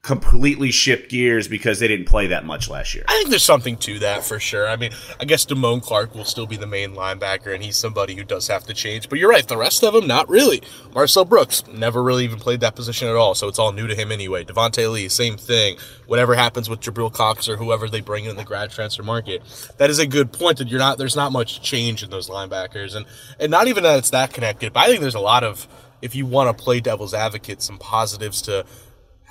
completely 0.04 0.72
shift 0.72 1.12
gears 1.12 1.48
because 1.48 1.80
they 1.80 1.88
didn't 1.88 2.08
play 2.08 2.26
that 2.28 2.44
much 2.44 2.68
last 2.68 2.96
year. 2.96 3.04
I 3.08 3.14
think 3.18 3.30
there's 3.30 3.44
something 3.44 3.78
to 3.78 4.00
that 4.00 4.24
for 4.24 4.40
sure. 4.40 4.68
I 4.68 4.76
mean, 4.76 4.92
I 5.20 5.26
guess 5.26 5.46
Damone 5.46 5.84
Clark 5.84 6.16
will 6.16 6.26
still 6.26 6.48
be 6.48 6.58
the 6.58 6.66
main 6.66 6.96
linebacker, 6.96 7.54
and 7.54 7.64
he's 7.64 7.78
somebody 7.78 8.16
who 8.16 8.24
does 8.24 8.48
have 8.48 8.64
to 8.66 8.74
change. 8.74 9.10
But 9.10 9.20
you're 9.20 9.30
right, 9.30 9.48
the 9.48 9.58
rest 9.58 9.84
of 9.84 9.94
them, 9.94 10.08
not 10.08 10.28
really. 10.28 10.64
Marcel 10.96 11.24
Brooks 11.24 11.64
never 11.68 12.02
really 12.02 12.24
even 12.24 12.40
played 12.40 12.62
that 12.62 12.76
position 12.76 13.08
at 13.10 13.16
all, 13.16 13.36
so 13.36 13.48
it's 13.48 13.60
all 13.60 13.74
new 13.74 13.86
to 13.86 13.96
him 13.96 14.12
anyway. 14.12 14.44
Devonta 14.44 14.92
Lee, 14.92 15.08
same 15.08 15.38
thing. 15.38 15.78
Whatever 16.08 16.34
happens 16.34 16.68
with 16.68 16.82
Jabril 16.82 17.14
Cox 17.14 17.48
or 17.48 17.58
whoever 17.58 17.88
they 17.88 18.02
bring 18.02 18.26
in 18.26 18.38
the 18.38 18.44
grad 18.44 18.72
transfer 18.72 19.04
market, 19.04 19.44
that 19.78 19.92
is 19.92 20.00
a 20.00 20.08
good 20.08 20.34
point. 20.34 20.58
That 20.58 20.68
you're 20.68 20.80
not 20.80 20.98
there's 20.98 21.16
not 21.16 21.32
much 21.32 21.62
change 21.62 22.02
in 22.02 22.10
those 22.10 22.28
linebackers, 22.28 22.96
and 22.96 23.06
and 23.40 23.52
not 23.52 23.68
even 23.68 23.84
that 23.84 24.00
it's 24.00 24.10
that 24.10 24.34
connected. 24.34 24.74
But 24.74 24.80
I 24.80 24.88
think 24.88 25.02
there's 25.02 25.14
a 25.14 25.20
lot 25.20 25.44
of 25.44 25.68
if 26.02 26.16
you 26.16 26.26
want 26.26 26.56
to 26.56 26.64
play 26.64 26.80
devil's 26.80 27.14
advocate, 27.14 27.62
some 27.62 27.78
positives 27.78 28.42
to 28.44 28.66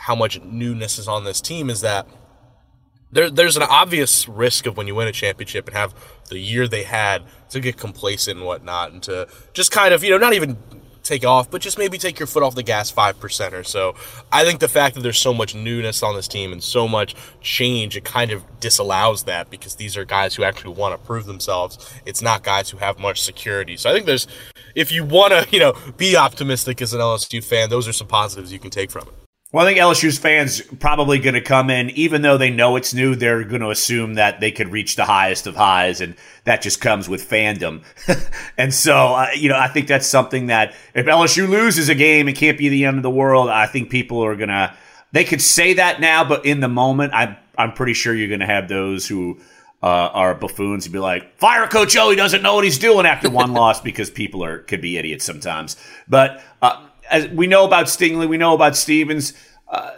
how 0.00 0.14
much 0.14 0.40
newness 0.40 0.98
is 0.98 1.06
on 1.06 1.24
this 1.24 1.42
team 1.42 1.68
is 1.68 1.82
that 1.82 2.06
there, 3.12 3.28
there's 3.28 3.56
an 3.56 3.62
obvious 3.64 4.26
risk 4.26 4.64
of 4.64 4.76
when 4.76 4.86
you 4.86 4.94
win 4.94 5.06
a 5.06 5.12
championship 5.12 5.66
and 5.68 5.76
have 5.76 5.94
the 6.28 6.38
year 6.38 6.66
they 6.66 6.84
had 6.84 7.22
to 7.50 7.60
get 7.60 7.76
complacent 7.76 8.38
and 8.38 8.46
whatnot 8.46 8.92
and 8.92 9.02
to 9.02 9.28
just 9.52 9.70
kind 9.70 9.92
of, 9.92 10.02
you 10.02 10.10
know, 10.10 10.16
not 10.16 10.32
even 10.32 10.56
take 11.02 11.24
off, 11.26 11.50
but 11.50 11.60
just 11.60 11.76
maybe 11.76 11.98
take 11.98 12.18
your 12.18 12.26
foot 12.26 12.42
off 12.42 12.54
the 12.54 12.62
gas 12.62 12.90
5% 12.90 13.52
or 13.52 13.62
so. 13.62 13.94
I 14.32 14.44
think 14.44 14.60
the 14.60 14.68
fact 14.68 14.94
that 14.94 15.02
there's 15.02 15.18
so 15.18 15.34
much 15.34 15.54
newness 15.54 16.02
on 16.02 16.14
this 16.14 16.28
team 16.28 16.50
and 16.50 16.62
so 16.62 16.88
much 16.88 17.14
change, 17.42 17.94
it 17.94 18.04
kind 18.04 18.30
of 18.30 18.42
disallows 18.60 19.24
that 19.24 19.50
because 19.50 19.74
these 19.74 19.98
are 19.98 20.06
guys 20.06 20.34
who 20.34 20.44
actually 20.44 20.74
want 20.74 20.98
to 20.98 21.06
prove 21.06 21.26
themselves. 21.26 21.92
It's 22.06 22.22
not 22.22 22.42
guys 22.42 22.70
who 22.70 22.78
have 22.78 22.98
much 22.98 23.20
security. 23.20 23.76
So 23.76 23.90
I 23.90 23.92
think 23.92 24.06
there's 24.06 24.26
if 24.74 24.92
you 24.92 25.04
want 25.04 25.32
to, 25.32 25.46
you 25.50 25.58
know, 25.58 25.74
be 25.98 26.16
optimistic 26.16 26.80
as 26.80 26.94
an 26.94 27.00
LSU 27.00 27.44
fan, 27.44 27.68
those 27.68 27.86
are 27.86 27.92
some 27.92 28.06
positives 28.06 28.50
you 28.50 28.58
can 28.58 28.70
take 28.70 28.90
from 28.90 29.08
it. 29.08 29.29
Well, 29.52 29.66
I 29.66 29.68
think 29.68 29.80
LSU's 29.80 30.16
fans 30.16 30.62
probably 30.78 31.18
going 31.18 31.34
to 31.34 31.40
come 31.40 31.70
in, 31.70 31.90
even 31.90 32.22
though 32.22 32.38
they 32.38 32.50
know 32.50 32.76
it's 32.76 32.94
new, 32.94 33.16
they're 33.16 33.42
going 33.42 33.62
to 33.62 33.70
assume 33.70 34.14
that 34.14 34.38
they 34.38 34.52
could 34.52 34.68
reach 34.68 34.94
the 34.94 35.04
highest 35.04 35.48
of 35.48 35.56
highs, 35.56 36.00
and 36.00 36.14
that 36.44 36.62
just 36.62 36.80
comes 36.80 37.08
with 37.08 37.28
fandom. 37.28 37.82
and 38.56 38.72
so, 38.72 39.14
uh, 39.14 39.26
you 39.34 39.48
know, 39.48 39.58
I 39.58 39.66
think 39.66 39.88
that's 39.88 40.06
something 40.06 40.46
that 40.46 40.74
if 40.94 41.06
LSU 41.06 41.48
loses 41.48 41.88
a 41.88 41.96
game, 41.96 42.28
it 42.28 42.36
can't 42.36 42.58
be 42.58 42.68
the 42.68 42.84
end 42.84 42.98
of 42.98 43.02
the 43.02 43.10
world. 43.10 43.48
I 43.48 43.66
think 43.66 43.90
people 43.90 44.24
are 44.24 44.36
going 44.36 44.50
to, 44.50 44.72
they 45.10 45.24
could 45.24 45.42
say 45.42 45.74
that 45.74 46.00
now, 46.00 46.22
but 46.22 46.46
in 46.46 46.60
the 46.60 46.68
moment, 46.68 47.12
I'm, 47.12 47.36
I'm 47.58 47.72
pretty 47.72 47.94
sure 47.94 48.14
you're 48.14 48.28
going 48.28 48.40
to 48.40 48.46
have 48.46 48.68
those 48.68 49.08
who 49.08 49.40
uh, 49.82 49.86
are 49.86 50.34
buffoons 50.34 50.86
and 50.86 50.92
be 50.92 51.00
like, 51.00 51.38
fire 51.38 51.66
Coach 51.66 51.96
O, 51.96 52.10
he 52.10 52.16
doesn't 52.16 52.42
know 52.42 52.54
what 52.54 52.62
he's 52.62 52.78
doing 52.78 53.04
after 53.04 53.28
one 53.28 53.52
loss 53.54 53.80
because 53.80 54.10
people 54.10 54.44
are 54.44 54.58
could 54.60 54.80
be 54.80 54.96
idiots 54.96 55.24
sometimes. 55.24 55.76
But 56.06 56.40
uh, 56.62 56.86
as 57.10 57.28
we 57.28 57.46
know 57.46 57.64
about 57.64 57.86
Stingley, 57.86 58.28
we 58.28 58.36
know 58.36 58.54
about 58.54 58.76
Stevens. 58.76 59.32
Uh, 59.68 59.92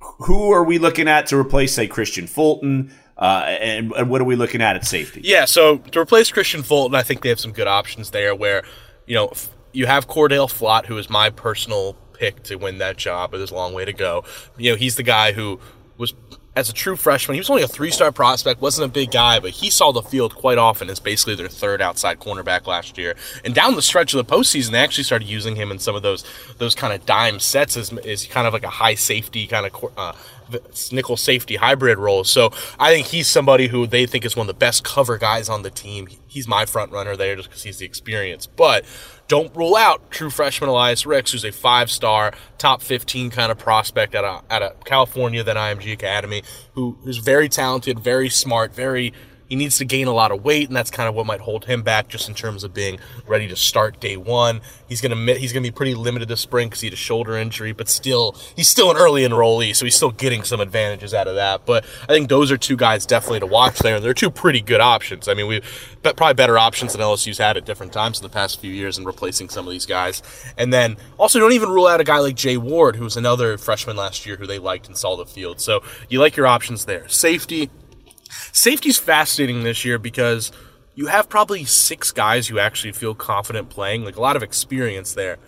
who 0.00 0.50
are 0.52 0.64
we 0.64 0.78
looking 0.78 1.08
at 1.08 1.26
to 1.28 1.36
replace, 1.36 1.74
say, 1.74 1.88
Kristian 1.88 2.28
Fulton? 2.28 2.92
Uh, 3.18 3.44
and, 3.60 3.92
and, 3.92 4.10
what 4.10 4.20
are 4.20 4.24
we 4.24 4.36
looking 4.36 4.60
at 4.60 4.76
at 4.76 4.84
safety? 4.84 5.22
Yeah, 5.24 5.46
so 5.46 5.78
to 5.78 6.00
replace 6.00 6.30
Kristian 6.30 6.62
Fulton, 6.62 6.94
I 6.94 7.02
think 7.02 7.22
they 7.22 7.30
have 7.30 7.40
some 7.40 7.52
good 7.52 7.66
options 7.66 8.10
there. 8.10 8.34
Where 8.34 8.62
you 9.06 9.14
know 9.14 9.32
you 9.72 9.86
have 9.86 10.06
Cordell 10.06 10.50
Flott, 10.50 10.84
who 10.84 10.98
is 10.98 11.08
my 11.08 11.30
personal 11.30 11.94
pick 12.12 12.42
to 12.44 12.56
win 12.56 12.78
that 12.78 12.98
job, 12.98 13.30
but 13.30 13.38
there's 13.38 13.50
a 13.50 13.54
long 13.54 13.72
way 13.72 13.86
to 13.86 13.92
go. 13.94 14.24
You 14.58 14.72
know, 14.72 14.76
he's 14.76 14.96
the 14.96 15.02
guy 15.02 15.32
who 15.32 15.60
was 15.96 16.12
as 16.56 16.70
a 16.70 16.72
true 16.72 16.96
freshman. 16.96 17.34
He 17.34 17.40
was 17.40 17.50
only 17.50 17.62
a 17.62 17.68
three 17.68 17.90
star 17.90 18.10
prospect, 18.10 18.62
wasn't 18.62 18.90
a 18.90 18.92
big 18.92 19.12
guy, 19.12 19.38
but 19.38 19.50
he 19.50 19.68
saw 19.70 19.92
the 19.92 20.02
field 20.02 20.34
quite 20.34 20.56
often 20.56 20.88
as 20.88 20.98
basically 20.98 21.34
their 21.34 21.48
third 21.48 21.82
outside 21.82 22.18
cornerback 22.18 22.66
last 22.66 22.96
year. 22.96 23.14
And 23.44 23.54
down 23.54 23.76
the 23.76 23.82
stretch 23.82 24.14
of 24.14 24.26
the 24.26 24.34
postseason, 24.34 24.70
they 24.70 24.78
actually 24.78 25.04
started 25.04 25.28
using 25.28 25.54
him 25.54 25.70
in 25.70 25.78
some 25.78 25.94
of 25.94 26.02
those 26.02 26.24
those 26.56 26.74
kind 26.74 26.94
of 26.94 27.04
dime 27.04 27.38
sets 27.38 27.76
as, 27.76 27.92
as 27.98 28.24
kind 28.26 28.46
of 28.46 28.54
like 28.54 28.64
a 28.64 28.70
high 28.70 28.94
safety 28.94 29.46
kind 29.46 29.66
of 29.66 29.92
uh, 29.98 30.12
nickel 30.90 31.16
safety 31.16 31.56
hybrid 31.56 31.98
role. 31.98 32.24
So 32.24 32.50
I 32.78 32.92
think 32.94 33.08
he's 33.08 33.28
somebody 33.28 33.68
who 33.68 33.86
they 33.86 34.06
think 34.06 34.24
is 34.24 34.34
one 34.34 34.44
of 34.44 34.54
the 34.54 34.58
best 34.58 34.82
cover 34.82 35.18
guys 35.18 35.48
on 35.50 35.62
the 35.62 35.70
team. 35.70 36.08
He's 36.26 36.48
my 36.48 36.64
front 36.64 36.90
runner 36.90 37.16
there 37.16 37.36
just 37.36 37.50
because 37.50 37.64
he's 37.64 37.78
the 37.78 37.86
experience. 37.86 38.46
But 38.46 38.84
don't 39.28 39.54
rule 39.56 39.76
out 39.76 40.10
true 40.10 40.30
freshman 40.30 40.70
Elias 40.70 41.04
Ricks, 41.06 41.32
who's 41.32 41.44
a 41.44 41.52
five 41.52 41.90
star, 41.90 42.32
top 42.58 42.82
15 42.82 43.30
kind 43.30 43.50
of 43.50 43.58
prospect 43.58 44.14
at 44.14 44.24
a, 44.24 44.42
at 44.50 44.62
a 44.62 44.74
California, 44.84 45.42
then 45.42 45.56
IMG 45.56 45.92
Academy, 45.92 46.42
who 46.74 46.98
is 47.04 47.18
very 47.18 47.48
talented, 47.48 47.98
very 47.98 48.28
smart, 48.28 48.74
very 48.74 49.12
he 49.48 49.56
needs 49.56 49.78
to 49.78 49.84
gain 49.84 50.06
a 50.06 50.12
lot 50.12 50.32
of 50.32 50.44
weight, 50.44 50.68
and 50.68 50.76
that's 50.76 50.90
kind 50.90 51.08
of 51.08 51.14
what 51.14 51.26
might 51.26 51.40
hold 51.40 51.66
him 51.66 51.82
back, 51.82 52.08
just 52.08 52.28
in 52.28 52.34
terms 52.34 52.64
of 52.64 52.74
being 52.74 52.98
ready 53.26 53.48
to 53.48 53.56
start 53.56 54.00
day 54.00 54.16
one. 54.16 54.60
He's 54.88 55.00
gonna 55.00 55.34
he's 55.34 55.52
gonna 55.52 55.62
be 55.62 55.70
pretty 55.70 55.94
limited 55.94 56.28
this 56.28 56.40
spring 56.40 56.68
because 56.68 56.80
he 56.80 56.88
had 56.88 56.94
a 56.94 56.96
shoulder 56.96 57.36
injury, 57.36 57.72
but 57.72 57.88
still 57.88 58.36
he's 58.54 58.68
still 58.68 58.90
an 58.90 58.96
early 58.96 59.22
enrollee, 59.22 59.74
so 59.74 59.84
he's 59.84 59.94
still 59.94 60.10
getting 60.10 60.42
some 60.42 60.60
advantages 60.60 61.14
out 61.14 61.28
of 61.28 61.36
that. 61.36 61.66
But 61.66 61.84
I 62.02 62.12
think 62.12 62.28
those 62.28 62.50
are 62.50 62.56
two 62.56 62.76
guys 62.76 63.06
definitely 63.06 63.40
to 63.40 63.46
watch 63.46 63.78
there, 63.78 63.96
and 63.96 64.04
they're 64.04 64.14
two 64.14 64.30
pretty 64.30 64.60
good 64.60 64.80
options. 64.80 65.28
I 65.28 65.34
mean, 65.34 65.46
we've 65.46 65.64
probably 66.02 66.34
better 66.34 66.58
options 66.58 66.92
than 66.92 67.00
LSU's 67.00 67.38
had 67.38 67.56
at 67.56 67.64
different 67.64 67.92
times 67.92 68.18
in 68.18 68.22
the 68.22 68.28
past 68.28 68.60
few 68.60 68.70
years 68.70 68.98
in 68.98 69.04
replacing 69.04 69.48
some 69.48 69.66
of 69.66 69.72
these 69.72 69.86
guys. 69.86 70.22
And 70.56 70.72
then 70.72 70.96
also 71.18 71.38
don't 71.40 71.52
even 71.52 71.70
rule 71.70 71.86
out 71.86 72.00
a 72.00 72.04
guy 72.04 72.18
like 72.18 72.36
Jay 72.36 72.56
Ward, 72.56 72.96
who 72.96 73.04
was 73.04 73.16
another 73.16 73.58
freshman 73.58 73.96
last 73.96 74.26
year 74.26 74.36
who 74.36 74.46
they 74.46 74.58
liked 74.58 74.86
and 74.86 74.96
saw 74.96 75.16
the 75.16 75.26
field. 75.26 75.60
So 75.60 75.82
you 76.08 76.20
like 76.20 76.36
your 76.36 76.46
options 76.46 76.84
there. 76.84 77.08
Safety 77.08 77.70
Safety's 78.52 78.98
fascinating 78.98 79.64
this 79.64 79.84
year 79.84 79.98
because 79.98 80.52
you 80.94 81.06
have 81.06 81.28
probably 81.28 81.64
six 81.64 82.10
guys 82.10 82.48
you 82.48 82.58
actually 82.58 82.92
feel 82.92 83.14
confident 83.14 83.68
playing, 83.68 84.04
like 84.04 84.16
a 84.16 84.20
lot 84.20 84.36
of 84.36 84.42
experience 84.42 85.12
there. 85.12 85.38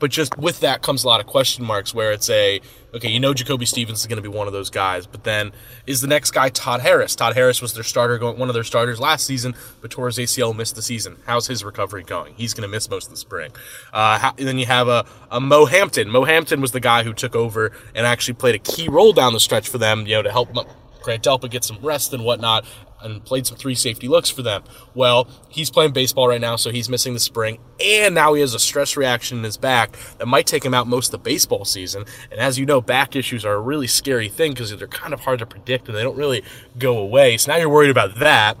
But 0.00 0.10
just 0.12 0.38
with 0.38 0.60
that 0.60 0.82
comes 0.82 1.02
a 1.02 1.08
lot 1.08 1.20
of 1.20 1.26
question 1.26 1.64
marks 1.64 1.92
where 1.92 2.12
it's 2.12 2.30
a, 2.30 2.60
okay, 2.94 3.08
you 3.08 3.18
know 3.18 3.34
Jacoby 3.34 3.66
Stevens 3.66 4.00
is 4.00 4.06
going 4.06 4.22
to 4.22 4.22
be 4.22 4.28
one 4.28 4.46
of 4.46 4.52
those 4.52 4.70
guys, 4.70 5.06
but 5.06 5.24
then 5.24 5.52
is 5.86 6.00
the 6.00 6.06
next 6.06 6.30
guy 6.30 6.50
Todd 6.50 6.80
Harris? 6.80 7.16
Todd 7.16 7.34
Harris 7.34 7.60
was 7.60 7.74
their 7.74 7.82
starter, 7.82 8.16
going, 8.16 8.38
one 8.38 8.48
of 8.48 8.54
their 8.54 8.64
starters 8.64 9.00
last 9.00 9.26
season, 9.26 9.56
but 9.80 9.90
tore 9.90 10.06
his 10.06 10.18
ACL, 10.18 10.54
missed 10.54 10.76
the 10.76 10.82
season. 10.82 11.16
How's 11.26 11.48
his 11.48 11.64
recovery 11.64 12.04
going? 12.04 12.34
He's 12.34 12.54
going 12.54 12.62
to 12.62 12.68
miss 12.68 12.88
most 12.88 13.06
of 13.06 13.10
the 13.10 13.16
spring. 13.16 13.50
Uh, 13.92 14.32
then 14.36 14.58
you 14.58 14.66
have 14.66 14.86
a, 14.86 15.04
a 15.32 15.40
Mo 15.40 15.64
Hampton. 15.64 16.10
Mo 16.10 16.24
Hampton 16.24 16.60
was 16.60 16.70
the 16.70 16.80
guy 16.80 17.02
who 17.02 17.12
took 17.12 17.34
over 17.34 17.72
and 17.94 18.06
actually 18.06 18.34
played 18.34 18.54
a 18.54 18.60
key 18.60 18.88
role 18.88 19.12
down 19.12 19.32
the 19.32 19.40
stretch 19.40 19.68
for 19.68 19.78
them, 19.78 20.06
you 20.06 20.14
know, 20.14 20.22
to 20.22 20.30
help 20.30 20.54
Grant 21.08 21.24
Delpit 21.24 21.48
get 21.48 21.64
some 21.64 21.78
rest 21.80 22.12
and 22.12 22.22
whatnot 22.22 22.66
and 23.00 23.24
played 23.24 23.46
some 23.46 23.56
three 23.56 23.74
safety 23.74 24.08
looks 24.08 24.28
for 24.28 24.42
them. 24.42 24.62
Well, 24.94 25.26
he's 25.48 25.70
playing 25.70 25.92
baseball 25.92 26.28
right 26.28 26.40
now, 26.40 26.56
so 26.56 26.70
he's 26.70 26.90
missing 26.90 27.14
the 27.14 27.20
spring, 27.20 27.60
and 27.82 28.14
now 28.14 28.34
he 28.34 28.42
has 28.42 28.52
a 28.52 28.58
stress 28.58 28.94
reaction 28.94 29.38
in 29.38 29.44
his 29.44 29.56
back 29.56 29.96
that 30.18 30.26
might 30.26 30.46
take 30.46 30.66
him 30.66 30.74
out 30.74 30.86
most 30.86 31.06
of 31.06 31.12
the 31.12 31.18
baseball 31.18 31.64
season. 31.64 32.04
And 32.30 32.40
as 32.40 32.58
you 32.58 32.66
know, 32.66 32.82
back 32.82 33.16
issues 33.16 33.42
are 33.46 33.54
a 33.54 33.60
really 33.60 33.86
scary 33.86 34.28
thing 34.28 34.52
because 34.52 34.76
they're 34.76 34.86
kind 34.86 35.14
of 35.14 35.20
hard 35.20 35.38
to 35.38 35.46
predict 35.46 35.88
and 35.88 35.96
they 35.96 36.02
don't 36.02 36.18
really 36.18 36.44
go 36.76 36.98
away. 36.98 37.38
So 37.38 37.52
now 37.52 37.56
you're 37.56 37.70
worried 37.70 37.88
about 37.88 38.16
that. 38.16 38.58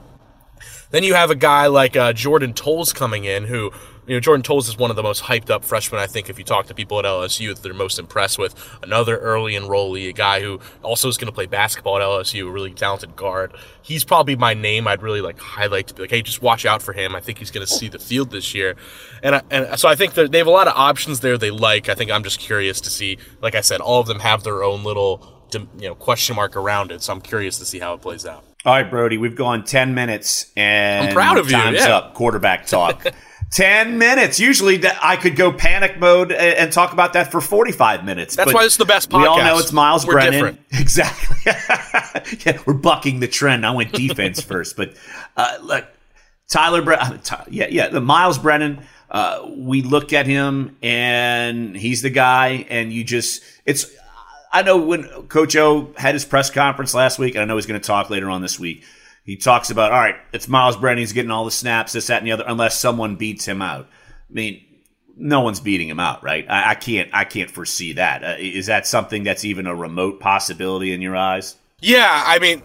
Then 0.90 1.02
you 1.02 1.12
have 1.12 1.30
a 1.30 1.34
guy 1.34 1.66
like 1.66 1.96
uh, 1.96 2.14
Jordan 2.14 2.54
Toles 2.54 2.94
coming 2.94 3.24
in 3.24 3.44
who 3.44 3.72
you 4.08 4.14
know, 4.14 4.20
Jordan 4.20 4.42
Toles 4.42 4.68
is 4.68 4.78
one 4.78 4.88
of 4.88 4.96
the 4.96 5.02
most 5.02 5.22
hyped 5.22 5.50
up 5.50 5.62
freshmen. 5.64 6.00
I 6.00 6.06
think 6.06 6.30
if 6.30 6.38
you 6.38 6.44
talk 6.44 6.66
to 6.66 6.74
people 6.74 6.98
at 6.98 7.04
LSU, 7.04 7.54
that 7.54 7.62
they're 7.62 7.74
most 7.74 7.98
impressed 7.98 8.38
with. 8.38 8.54
Another 8.82 9.18
early 9.18 9.52
enrollee, 9.52 10.08
a 10.08 10.12
guy 10.12 10.40
who 10.40 10.60
also 10.82 11.08
is 11.08 11.18
going 11.18 11.26
to 11.26 11.32
play 11.32 11.44
basketball 11.44 11.98
at 11.98 12.02
LSU, 12.02 12.48
a 12.48 12.50
really 12.50 12.72
talented 12.72 13.14
guard. 13.16 13.52
He's 13.82 14.04
probably 14.04 14.34
my 14.34 14.54
name. 14.54 14.88
I'd 14.88 15.02
really 15.02 15.20
like 15.20 15.38
highlight 15.38 15.88
to 15.88 15.94
be 15.94 16.02
like, 16.02 16.10
hey, 16.10 16.22
just 16.22 16.40
watch 16.40 16.64
out 16.64 16.80
for 16.80 16.94
him. 16.94 17.14
I 17.14 17.20
think 17.20 17.36
he's 17.36 17.50
going 17.50 17.66
to 17.66 17.72
see 17.72 17.88
the 17.88 17.98
field 17.98 18.30
this 18.30 18.54
year, 18.54 18.76
and 19.22 19.36
I, 19.36 19.42
and 19.50 19.78
so 19.78 19.88
I 19.88 19.94
think 19.94 20.14
they 20.14 20.38
have 20.38 20.46
a 20.46 20.50
lot 20.50 20.68
of 20.68 20.74
options 20.74 21.20
there 21.20 21.36
they 21.36 21.50
like. 21.50 21.90
I 21.90 21.94
think 21.94 22.10
I'm 22.10 22.24
just 22.24 22.40
curious 22.40 22.80
to 22.82 22.90
see. 22.90 23.18
Like 23.42 23.54
I 23.54 23.60
said, 23.60 23.82
all 23.82 24.00
of 24.00 24.06
them 24.06 24.20
have 24.20 24.42
their 24.42 24.62
own 24.64 24.84
little 24.84 25.34
you 25.52 25.88
know 25.88 25.94
question 25.94 26.34
mark 26.34 26.56
around 26.56 26.92
it. 26.92 27.02
So 27.02 27.12
I'm 27.12 27.20
curious 27.20 27.58
to 27.58 27.66
see 27.66 27.78
how 27.78 27.92
it 27.92 28.00
plays 28.00 28.24
out. 28.24 28.42
All 28.64 28.72
right, 28.72 28.88
Brody, 28.88 29.18
we've 29.18 29.36
gone 29.36 29.64
ten 29.64 29.94
minutes, 29.94 30.50
and 30.56 31.08
I'm 31.08 31.14
proud 31.14 31.36
of 31.36 31.50
you. 31.50 31.58
Time's 31.58 31.80
yeah. 31.80 31.96
up. 31.96 32.14
Quarterback 32.14 32.66
talk. 32.66 33.06
10 33.50 33.96
minutes. 33.96 34.38
Usually 34.38 34.82
I 35.00 35.16
could 35.16 35.34
go 35.34 35.52
panic 35.52 35.98
mode 35.98 36.32
and 36.32 36.72
talk 36.72 36.92
about 36.92 37.14
that 37.14 37.30
for 37.30 37.40
45 37.40 38.04
minutes. 38.04 38.36
That's 38.36 38.52
why 38.52 38.64
it's 38.64 38.76
the 38.76 38.84
best 38.84 39.10
podcast. 39.10 39.20
We 39.20 39.26
all 39.26 39.38
know 39.38 39.58
it's 39.58 39.72
Myles 39.72 40.06
we're 40.06 40.14
Brennan. 40.14 40.32
Different. 40.32 40.60
Exactly. 40.78 41.36
yeah, 42.44 42.60
we're 42.66 42.74
bucking 42.74 43.20
the 43.20 43.28
trend. 43.28 43.64
I 43.64 43.70
went 43.70 43.92
defense 43.92 44.40
first, 44.42 44.76
but 44.76 44.94
uh, 45.36 45.58
look, 45.62 45.86
Tyler, 46.48 46.82
Bre- 46.82 46.94
uh, 46.94 47.18
yeah, 47.48 47.66
yeah, 47.70 47.88
the 47.88 48.00
Myles 48.00 48.38
Brennan. 48.38 48.82
Uh, 49.10 49.48
we 49.56 49.80
look 49.80 50.12
at 50.12 50.26
him 50.26 50.76
and 50.82 51.74
he's 51.74 52.02
the 52.02 52.10
guy, 52.10 52.66
and 52.68 52.92
you 52.92 53.04
just, 53.04 53.42
it's, 53.64 53.90
I 54.52 54.62
know 54.62 54.76
when 54.76 55.04
Coach 55.28 55.56
O 55.56 55.92
had 55.96 56.14
his 56.14 56.26
press 56.26 56.50
conference 56.50 56.92
last 56.94 57.18
week, 57.18 57.34
and 57.34 57.42
I 57.42 57.44
know 57.46 57.56
he's 57.56 57.66
going 57.66 57.80
to 57.80 57.86
talk 57.86 58.10
later 58.10 58.28
on 58.28 58.42
this 58.42 58.58
week 58.58 58.84
he 59.28 59.36
talks 59.36 59.68
about, 59.68 59.92
all 59.92 59.98
right, 59.98 60.16
it's 60.32 60.48
Myles 60.48 60.78
Brennan. 60.78 61.00
He's 61.00 61.12
getting 61.12 61.30
all 61.30 61.44
the 61.44 61.50
snaps, 61.50 61.92
this, 61.92 62.06
that, 62.06 62.16
and 62.16 62.26
the 62.26 62.32
other, 62.32 62.44
unless 62.46 62.80
someone 62.80 63.16
beats 63.16 63.44
him 63.44 63.60
out. 63.60 63.84
I 63.84 64.32
mean, 64.32 64.64
no 65.18 65.42
one's 65.42 65.60
beating 65.60 65.86
him 65.86 66.00
out, 66.00 66.24
right? 66.24 66.46
I, 66.48 66.70
I 66.70 66.74
can't, 66.74 67.10
I 67.12 67.24
can't 67.24 67.50
foresee 67.50 67.92
that. 67.92 68.24
Uh, 68.24 68.36
is 68.38 68.68
that 68.68 68.86
something 68.86 69.24
that's 69.24 69.44
even 69.44 69.66
a 69.66 69.74
remote 69.74 70.18
possibility 70.18 70.94
in 70.94 71.02
your 71.02 71.14
eyes? 71.14 71.56
Yeah, 71.80 72.08
I 72.10 72.38
mean, 72.38 72.62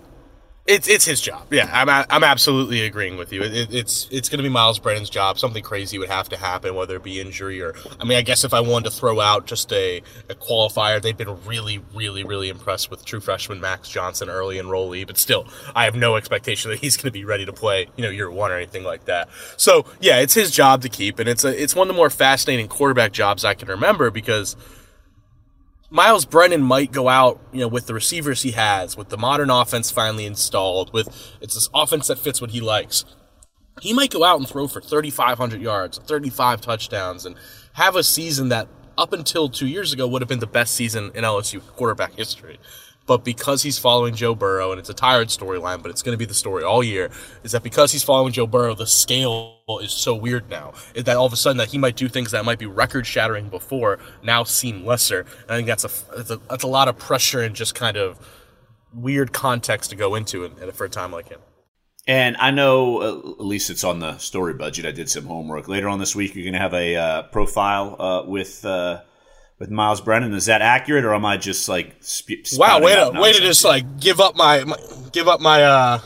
it's 0.65 0.88
it's 0.88 1.03
his 1.03 1.20
job. 1.20 1.46
Yeah, 1.51 1.70
I'm 1.74 1.89
I'm 2.10 2.24
absolutely 2.24 2.86
agreeing 2.86 3.17
with 3.17 3.34
you. 3.34 3.43
It, 3.43 3.74
it's 3.74 4.08
it's 4.12 4.29
going 4.29 4.38
to 4.38 4.43
be 4.43 4.50
Myles 4.50 4.79
Brennan's 4.79 5.10
job. 5.10 5.38
Something 5.38 5.62
crazy 5.62 6.00
would 6.00 6.08
have 6.08 6.29
to 6.29 6.38
happen, 6.38 6.74
whether 6.74 6.96
it 6.96 7.03
be 7.03 7.20
injury 7.20 7.62
or 7.62 7.75
I 8.00 8.05
mean, 8.05 8.17
I 8.17 8.22
guess 8.22 8.46
if 8.46 8.53
I 8.53 8.62
wanted 8.62 8.89
to 8.89 8.96
throw 8.96 9.20
out 9.20 9.46
just 9.46 9.74
a, 9.74 10.01
a 10.29 10.36
qualifier, 10.36 11.01
they've 11.01 11.17
been 11.17 11.43
really, 11.46 11.82
really, 11.93 12.24
really 12.24 12.48
impressed 12.48 12.89
with 12.89 13.03
true 13.03 13.20
freshman 13.20 13.60
Max 13.60 13.89
Johnson, 13.89 14.29
early 14.29 14.55
enrollee. 14.55 15.05
But 15.05 15.17
still, 15.17 15.46
I 15.75 15.84
have 15.84 15.96
no 15.96 16.15
expectation 16.15 16.72
that 16.72 16.79
he's 16.79 16.96
going 16.96 17.08
to 17.08 17.12
be 17.12 17.25
ready 17.25 17.46
to 17.46 17.53
play, 17.53 17.88
you 17.98 18.03
know, 18.03 18.10
year 18.10 18.32
one 18.32 18.50
or 18.50 18.55
anything 18.55 18.86
like 18.86 19.03
that. 19.05 19.27
So 19.58 19.86
yeah, 20.00 20.20
it's 20.20 20.34
his 20.34 20.50
job 20.50 20.82
to 20.84 20.89
keep, 20.89 21.20
and 21.20 21.27
it's 21.27 21.43
a 21.43 21.62
it's 21.62 21.75
one 21.75 21.89
of 21.89 21.93
the 21.93 21.98
more 21.98 22.10
fascinating 22.10 22.70
quarterback 22.70 23.12
jobs 23.12 23.43
I 23.43 23.53
can 23.53 23.67
remember 23.67 24.12
because 24.12 24.55
Myles 25.94 26.26
Brennan 26.26 26.64
might 26.64 26.92
go 26.92 27.08
out, 27.08 27.40
you 27.52 27.60
know, 27.60 27.68
with 27.68 27.86
the 27.86 27.94
receivers 27.94 28.42
he 28.42 28.54
has, 28.54 28.98
with 28.98 29.10
the 29.10 29.18
modern 29.18 29.52
offense 29.52 29.92
finally 29.92 30.26
installed, 30.26 30.92
with 30.92 31.08
it's 31.40 31.54
this 31.54 31.70
offense 31.72 32.08
that 32.08 32.18
fits 32.18 32.42
what 32.42 32.50
he 32.50 32.60
likes. 32.60 33.06
He 33.80 33.94
might 33.94 34.10
go 34.10 34.24
out 34.24 34.40
and 34.40 34.50
throw 34.50 34.68
for 34.68 34.82
3,500 34.82 35.62
yards, 35.62 36.00
35 36.00 36.62
touchdowns, 36.62 37.28
and 37.28 37.36
have 37.74 37.96
a 37.96 38.04
season 38.04 38.50
that 38.50 38.70
up 38.98 39.14
until 39.14 39.50
two 39.50 39.68
years 39.68 39.94
ago 39.94 40.08
would 40.08 40.24
have 40.24 40.30
been 40.30 40.40
the 40.40 40.48
best 40.48 40.74
season 40.74 41.12
in 41.14 41.24
LSU 41.24 41.62
quarterback 41.76 42.16
history. 42.16 42.58
But 43.05 43.25
because 43.25 43.63
he's 43.63 43.77
following 43.77 44.15
Joe 44.15 44.33
Burrow, 44.33 44.72
and 44.72 44.79
it's 44.79 44.89
a 44.89 44.93
tired 44.93 45.27
storyline, 45.27 45.81
but 45.81 45.91
it's 45.91 46.01
going 46.01 46.13
to 46.13 46.17
be 46.17 46.25
the 46.25 46.33
story 46.33 46.63
all 46.63 46.83
year, 46.83 47.12
is 47.43 47.51
that 47.51 47.62
because 47.62 47.91
he's 47.91 48.03
following 48.03 48.31
Joe 48.31 48.48
Burrow, 48.48 48.75
the 48.75 48.88
scale 48.88 49.57
is 49.81 49.91
so 49.91 50.15
weird 50.15 50.50
now. 50.50 50.74
Is 50.95 51.03
that 51.03 51.17
all 51.17 51.25
of 51.25 51.33
a 51.33 51.38
sudden 51.38 51.57
that 51.57 51.69
he 51.69 51.77
might 51.77 51.95
do 51.98 52.07
things 52.07 52.31
that 52.31 52.45
might 52.45 52.60
be 52.60 52.65
record 52.65 53.05
shattering 53.05 53.50
before 53.50 54.00
now 54.22 54.43
seem 54.43 54.86
lesser. 54.86 55.22
And 55.43 55.51
I 55.51 55.55
think 55.57 55.67
that's 55.67 55.83
a, 55.83 56.15
that's 56.15 56.31
a 56.31 56.38
that's 56.50 56.63
a 56.63 56.67
lot 56.67 56.88
of 56.88 56.98
pressure 56.98 57.41
and 57.41 57.55
just 57.55 57.75
kind 57.75 57.98
of 57.98 58.17
weird 58.93 59.33
context 59.33 59.89
to 59.89 59.95
go 59.95 60.15
into 60.15 60.43
it 60.43 60.75
for 60.75 60.86
a 60.86 60.89
time 60.89 61.12
like 61.12 61.29
him. 61.29 61.39
And 62.05 62.36
I 62.38 62.51
know, 62.51 63.01
uh, 63.01 63.31
at 63.39 63.45
least 63.45 63.69
it's 63.69 63.83
on 63.86 64.00
the 64.00 64.17
story 64.17 64.53
budget. 64.53 64.86
I 64.86 64.91
did 64.91 65.10
some 65.10 65.25
homework. 65.25 65.69
Later 65.69 65.88
on 65.88 66.00
this 66.00 66.15
week, 66.15 66.36
you're 66.36 66.43
going 66.43 66.53
to 66.53 66.60
have 66.60 66.74
a 66.74 66.95
uh, 66.95 67.24
profile 67.24 67.95
uh, 68.00 68.24
with 68.27 68.65
uh, 68.65 69.01
with 69.60 69.69
Myles 69.69 70.01
Brennan. 70.01 70.33
Is 70.33 70.45
that 70.45 70.62
accurate, 70.62 71.05
or 71.05 71.13
am 71.13 71.25
I 71.25 71.38
just 71.38 71.67
like 71.69 71.95
sp- 72.01 72.45
Wow, 72.53 72.81
way 72.81 72.95
to 72.95 73.19
way 73.19 73.33
to 73.33 73.39
just 73.39 73.63
like 73.63 74.00
give 74.00 74.19
up 74.19 74.36
my, 74.36 74.63
my 74.63 74.77
give 75.12 75.27
up 75.27 75.39
my 75.39 75.63
uh 75.63 76.00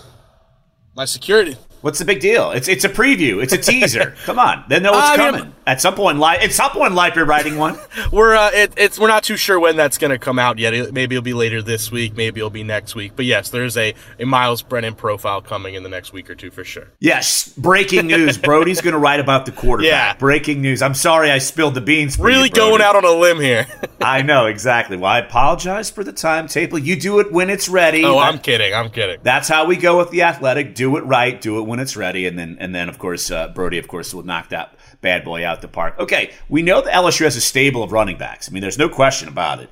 my 0.96 1.06
security. 1.06 1.58
What's 1.88 2.00
the 2.00 2.06
big 2.06 2.20
deal? 2.20 2.52
It's 2.52 2.68
it's 2.68 2.84
a 2.84 2.90
preview. 2.90 3.42
It's 3.42 3.54
a 3.54 3.58
teaser. 3.58 4.14
Come 4.26 4.40
on, 4.40 4.66
they 4.68 4.78
know 4.82 4.92
what's 4.92 5.18
I 5.18 5.32
mean, 5.32 5.40
coming. 5.40 5.54
At 5.66 5.80
some 5.80 5.96
point, 5.96 6.16
in 6.16 6.20
life, 6.20 6.44
at 6.44 6.52
some 6.52 6.72
point, 6.72 6.92
in 6.92 6.96
life, 6.96 7.16
you're 7.16 7.24
writing 7.26 7.58
one. 7.58 7.80
We're 8.12 8.36
uh, 8.36 8.52
it, 8.54 8.74
it's 8.76 9.00
we're 9.00 9.08
not 9.08 9.24
too 9.24 9.38
sure 9.38 9.58
when 9.58 9.78
that's 9.78 9.98
going 9.98 10.12
to 10.12 10.20
come 10.20 10.38
out 10.38 10.60
yet. 10.60 10.74
It, 10.74 10.94
maybe 10.94 11.16
it'll 11.16 11.24
be 11.24 11.34
later 11.34 11.62
this 11.62 11.90
week. 11.90 12.14
Maybe 12.18 12.42
it'll 12.42 12.50
be 12.50 12.64
next 12.64 12.94
week. 12.94 13.14
But 13.16 13.24
yes, 13.24 13.50
there's 13.52 13.78
a 13.78 13.94
a 14.20 14.26
Myles 14.26 14.62
Brennan 14.64 14.96
profile 14.96 15.42
coming 15.42 15.76
in 15.76 15.84
the 15.84 15.90
next 15.90 16.12
week 16.12 16.30
or 16.30 16.36
two 16.36 16.52
for 16.52 16.66
sure. 16.66 16.90
Yes, 17.00 17.48
breaking 17.58 18.08
news. 18.08 18.38
Brody's 18.48 18.82
going 18.82 18.94
to 18.94 19.00
write 19.00 19.22
about 19.22 19.46
the 19.46 19.54
quarterback. 19.54 19.90
Yeah. 19.90 20.14
Breaking 20.16 20.62
news. 20.62 20.82
I'm 20.82 20.94
sorry 20.94 21.32
I 21.32 21.38
spilled 21.38 21.76
the 21.76 21.82
beans. 21.82 22.20
Really 22.20 22.50
you, 22.50 22.54
going 22.54 22.82
out 22.82 22.98
on 22.98 23.06
a 23.06 23.12
limb 23.12 23.40
here. 23.40 23.66
I 24.02 24.24
know 24.24 24.48
exactly. 24.48 24.98
Well, 24.98 25.12
I 25.12 25.20
apologize 25.20 25.90
for 25.90 26.04
the 26.04 26.14
timetable. 26.14 26.80
You 26.80 27.00
do 27.00 27.20
it 27.20 27.32
when 27.32 27.50
it's 27.50 27.70
ready. 27.70 28.04
oh, 28.04 28.16
That- 28.16 28.34
I'm 28.34 28.40
kidding. 28.40 28.74
I'm 28.74 28.90
kidding. 28.90 29.20
That's 29.24 29.48
how 29.48 29.66
we 29.66 29.78
go 29.78 29.98
with 29.98 30.12
the 30.12 30.24
athletic. 30.24 30.76
Do 30.76 30.98
it 30.98 31.06
right. 31.06 31.40
Do 31.40 31.60
it 31.60 31.64
when 31.64 31.77
it's 31.80 31.96
ready, 31.96 32.28
and 32.28 32.38
then 32.38 32.58
and 32.60 32.74
then 32.74 32.90
of 32.90 33.00
course 33.00 33.32
uh, 33.32 33.50
Brody, 33.50 33.78
of 33.78 33.88
course, 33.88 34.14
will 34.14 34.24
knock 34.24 34.50
that 34.50 34.76
bad 35.02 35.24
boy 35.24 35.46
out 35.46 35.62
the 35.62 35.68
park. 35.68 35.96
Okay, 36.00 36.34
we 36.50 36.62
know 36.62 36.82
that 36.82 36.94
LSU 36.94 37.24
has 37.24 37.36
a 37.36 37.42
stable 37.42 37.84
of 37.84 37.92
running 37.92 38.18
backs. 38.18 38.50
I 38.50 38.52
mean, 38.52 38.62
there's 38.62 38.78
no 38.78 38.90
question 38.90 39.28
about 39.28 39.60
it. 39.60 39.70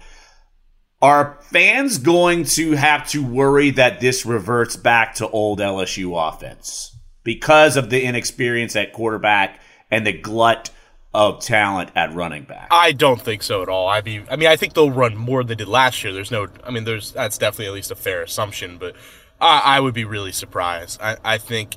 Are 1.01 1.37
fans 1.51 1.97
going 1.97 2.45
to 2.45 2.71
have 2.71 3.07
to 3.09 3.23
worry 3.23 3.69
that 3.71 3.99
this 3.99 4.25
reverts 4.25 4.75
back 4.75 5.15
to 5.15 5.29
old 5.29 5.59
LSU 5.59 6.15
offense 6.15 6.95
because 7.23 7.77
of 7.77 7.89
the 7.89 8.03
inexperience 8.03 8.75
at 8.75 8.93
quarterback 8.93 9.59
and 9.91 10.07
the 10.07 10.13
glut 10.13 10.71
of 11.13 11.41
talent 11.41 11.91
at 11.95 12.13
running 12.13 12.43
back? 12.43 12.67
I 12.71 12.91
don't 12.91 13.21
think 13.21 13.43
so 13.43 13.61
at 13.61 13.69
all. 13.69 13.87
I 13.87 14.01
mean, 14.01 14.25
I 14.29 14.35
mean, 14.35 14.47
I 14.47 14.55
think 14.55 14.73
they'll 14.73 14.91
run 14.91 15.15
more 15.15 15.41
than 15.43 15.49
they 15.49 15.55
did 15.55 15.67
last 15.67 16.03
year. 16.03 16.13
There's 16.13 16.31
no, 16.31 16.47
I 16.63 16.71
mean, 16.71 16.85
there's 16.85 17.11
that's 17.11 17.37
definitely 17.37 17.67
at 17.67 17.73
least 17.73 17.91
a 17.91 17.95
fair 17.95 18.23
assumption, 18.23 18.77
but 18.77 18.95
I, 19.39 19.61
I 19.63 19.79
would 19.79 19.93
be 19.93 20.05
really 20.05 20.31
surprised. 20.31 21.01
I, 21.01 21.17
I 21.23 21.37
think, 21.37 21.75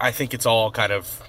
I 0.00 0.10
think 0.10 0.34
it's 0.34 0.46
all 0.46 0.70
kind 0.70 0.92
of, 0.92 1.22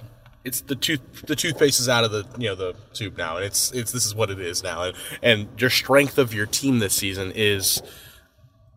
it's 0.44 0.60
the 0.60 0.76
tooth, 0.76 1.00
the 1.26 1.36
toothpaste 1.36 1.80
is 1.80 1.88
out 1.88 2.04
of 2.04 2.12
the 2.12 2.24
you 2.38 2.48
know 2.48 2.54
the 2.54 2.74
tube 2.92 3.16
now, 3.18 3.36
and 3.36 3.44
it's 3.44 3.72
it's 3.72 3.92
this 3.92 4.06
is 4.06 4.14
what 4.14 4.30
it 4.30 4.38
is 4.38 4.62
now, 4.62 4.82
and 4.82 4.96
and 5.22 5.48
your 5.60 5.70
strength 5.70 6.18
of 6.18 6.32
your 6.32 6.46
team 6.46 6.78
this 6.78 6.94
season 6.94 7.32
is 7.34 7.82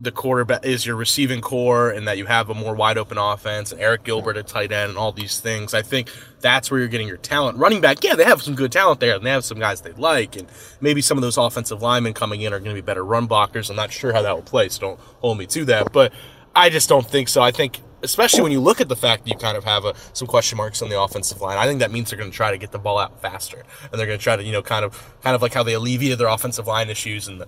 the 0.02 0.12
quarterback 0.12 0.66
is 0.66 0.86
your 0.86 0.96
receiving 0.96 1.42
corps 1.42 1.90
and 1.90 2.08
that 2.08 2.18
you 2.18 2.26
have 2.26 2.50
a 2.50 2.54
more 2.54 2.74
wide 2.74 2.98
open 2.98 3.18
offense 3.18 3.72
and 3.72 3.82
Arik 3.82 4.04
Gilbert 4.04 4.38
at 4.38 4.48
tight 4.48 4.72
end 4.72 4.92
and 4.92 4.98
all 4.98 5.12
these 5.12 5.40
things. 5.42 5.74
I 5.74 5.82
think 5.82 6.10
that's 6.40 6.72
where 6.72 6.80
you're 6.80 6.90
getting 6.90 7.08
your 7.08 7.18
talent. 7.18 7.58
Running 7.58 7.82
back, 7.82 8.02
yeah, 8.04 8.16
they 8.16 8.24
have 8.24 8.42
some 8.42 8.56
good 8.56 8.72
talent 8.72 9.02
there 9.02 9.16
and 9.16 9.26
they 9.26 9.30
have 9.30 9.44
some 9.44 9.60
guys 9.60 9.82
they 9.82 9.92
like 9.94 10.38
and 10.38 10.48
maybe 10.80 11.02
some 11.02 11.18
of 11.18 11.22
those 11.22 11.38
offensive 11.38 11.82
linemen 11.82 12.14
coming 12.14 12.42
in 12.42 12.54
are 12.54 12.60
going 12.60 12.74
to 12.74 12.82
be 12.82 12.86
better 12.86 13.04
run 13.04 13.28
blockers. 13.28 13.70
I'm 13.70 13.76
not 13.76 13.92
sure 13.92 14.14
how 14.14 14.22
that 14.22 14.34
will 14.34 14.42
play, 14.42 14.70
so 14.70 14.80
don't 14.80 15.00
hold 15.20 15.38
me 15.38 15.46
to 15.48 15.66
that, 15.66 15.92
but 15.92 16.14
I 16.56 16.70
just 16.70 16.88
don't 16.88 17.06
think 17.06 17.28
so. 17.28 17.42
I 17.42 17.52
think 17.52 17.82
especially 18.04 18.42
when 18.42 18.52
you 18.52 18.60
look 18.60 18.82
at 18.82 18.90
the 18.90 18.96
fact 18.96 19.24
that 19.24 19.30
you 19.30 19.38
kind 19.38 19.58
of 19.58 19.64
have 19.64 19.86
a, 19.86 19.94
some 20.14 20.28
question 20.28 20.58
marks 20.58 20.82
on 20.82 20.90
the 20.90 21.00
offensive 21.00 21.42
line, 21.42 21.58
I 21.58 21.66
think 21.66 21.80
that 21.80 21.92
means 21.92 22.10
they're 22.10 22.20
going 22.20 22.32
to 22.32 22.36
try 22.36 22.52
to 22.52 22.58
get 22.58 22.72
the 22.72 22.80
ball 22.80 22.98
out 22.98 23.22
faster 23.22 23.64
and 23.92 24.00
they're 24.00 24.08
going 24.08 24.20
to 24.20 24.24
try 24.24 24.36
to, 24.36 24.44
you 24.44 24.52
know, 24.52 24.62
kind 24.62 24.86
of 24.86 25.16
kind 25.22 25.36
of 25.36 25.42
like 25.42 25.54
how 25.54 25.64
they 25.64 25.74
alleviated 25.74 26.20
their 26.20 26.28
offensive 26.28 26.68
line 26.68 26.90
issues 26.90 27.28
in 27.28 27.38
the 27.38 27.48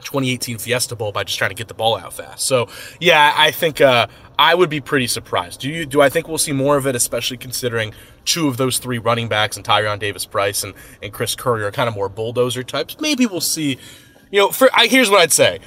2018 0.00 0.58
Fiesta 0.58 0.96
Bowl 0.96 1.12
by 1.12 1.24
just 1.24 1.38
trying 1.38 1.50
to 1.50 1.54
get 1.54 1.68
the 1.68 1.74
ball 1.74 1.96
out 1.96 2.12
fast. 2.12 2.46
So 2.46 2.68
yeah, 3.00 3.32
I 3.36 3.50
think 3.50 3.80
uh, 3.80 4.06
I 4.38 4.54
would 4.54 4.70
be 4.70 4.80
pretty 4.80 5.06
surprised. 5.06 5.60
Do 5.60 5.68
you? 5.68 5.86
Do 5.86 6.00
I 6.00 6.08
think 6.08 6.28
we'll 6.28 6.38
see 6.38 6.52
more 6.52 6.76
of 6.76 6.86
it, 6.86 6.96
especially 6.96 7.36
considering 7.36 7.94
two 8.24 8.48
of 8.48 8.56
those 8.56 8.78
three 8.78 8.98
running 8.98 9.28
backs 9.28 9.56
and 9.56 9.64
Tyrion 9.64 9.98
Davis 9.98 10.26
Price 10.26 10.64
and, 10.64 10.74
and 11.02 11.12
Chris 11.12 11.34
Curry 11.34 11.64
are 11.64 11.72
kind 11.72 11.88
of 11.88 11.94
more 11.94 12.08
bulldozer 12.08 12.62
types? 12.62 13.00
Maybe 13.00 13.26
we'll 13.26 13.40
see. 13.40 13.78
You 14.30 14.40
know, 14.40 14.48
for 14.50 14.70
I, 14.72 14.86
here's 14.86 15.10
what 15.10 15.20
I'd 15.20 15.32
say. 15.32 15.60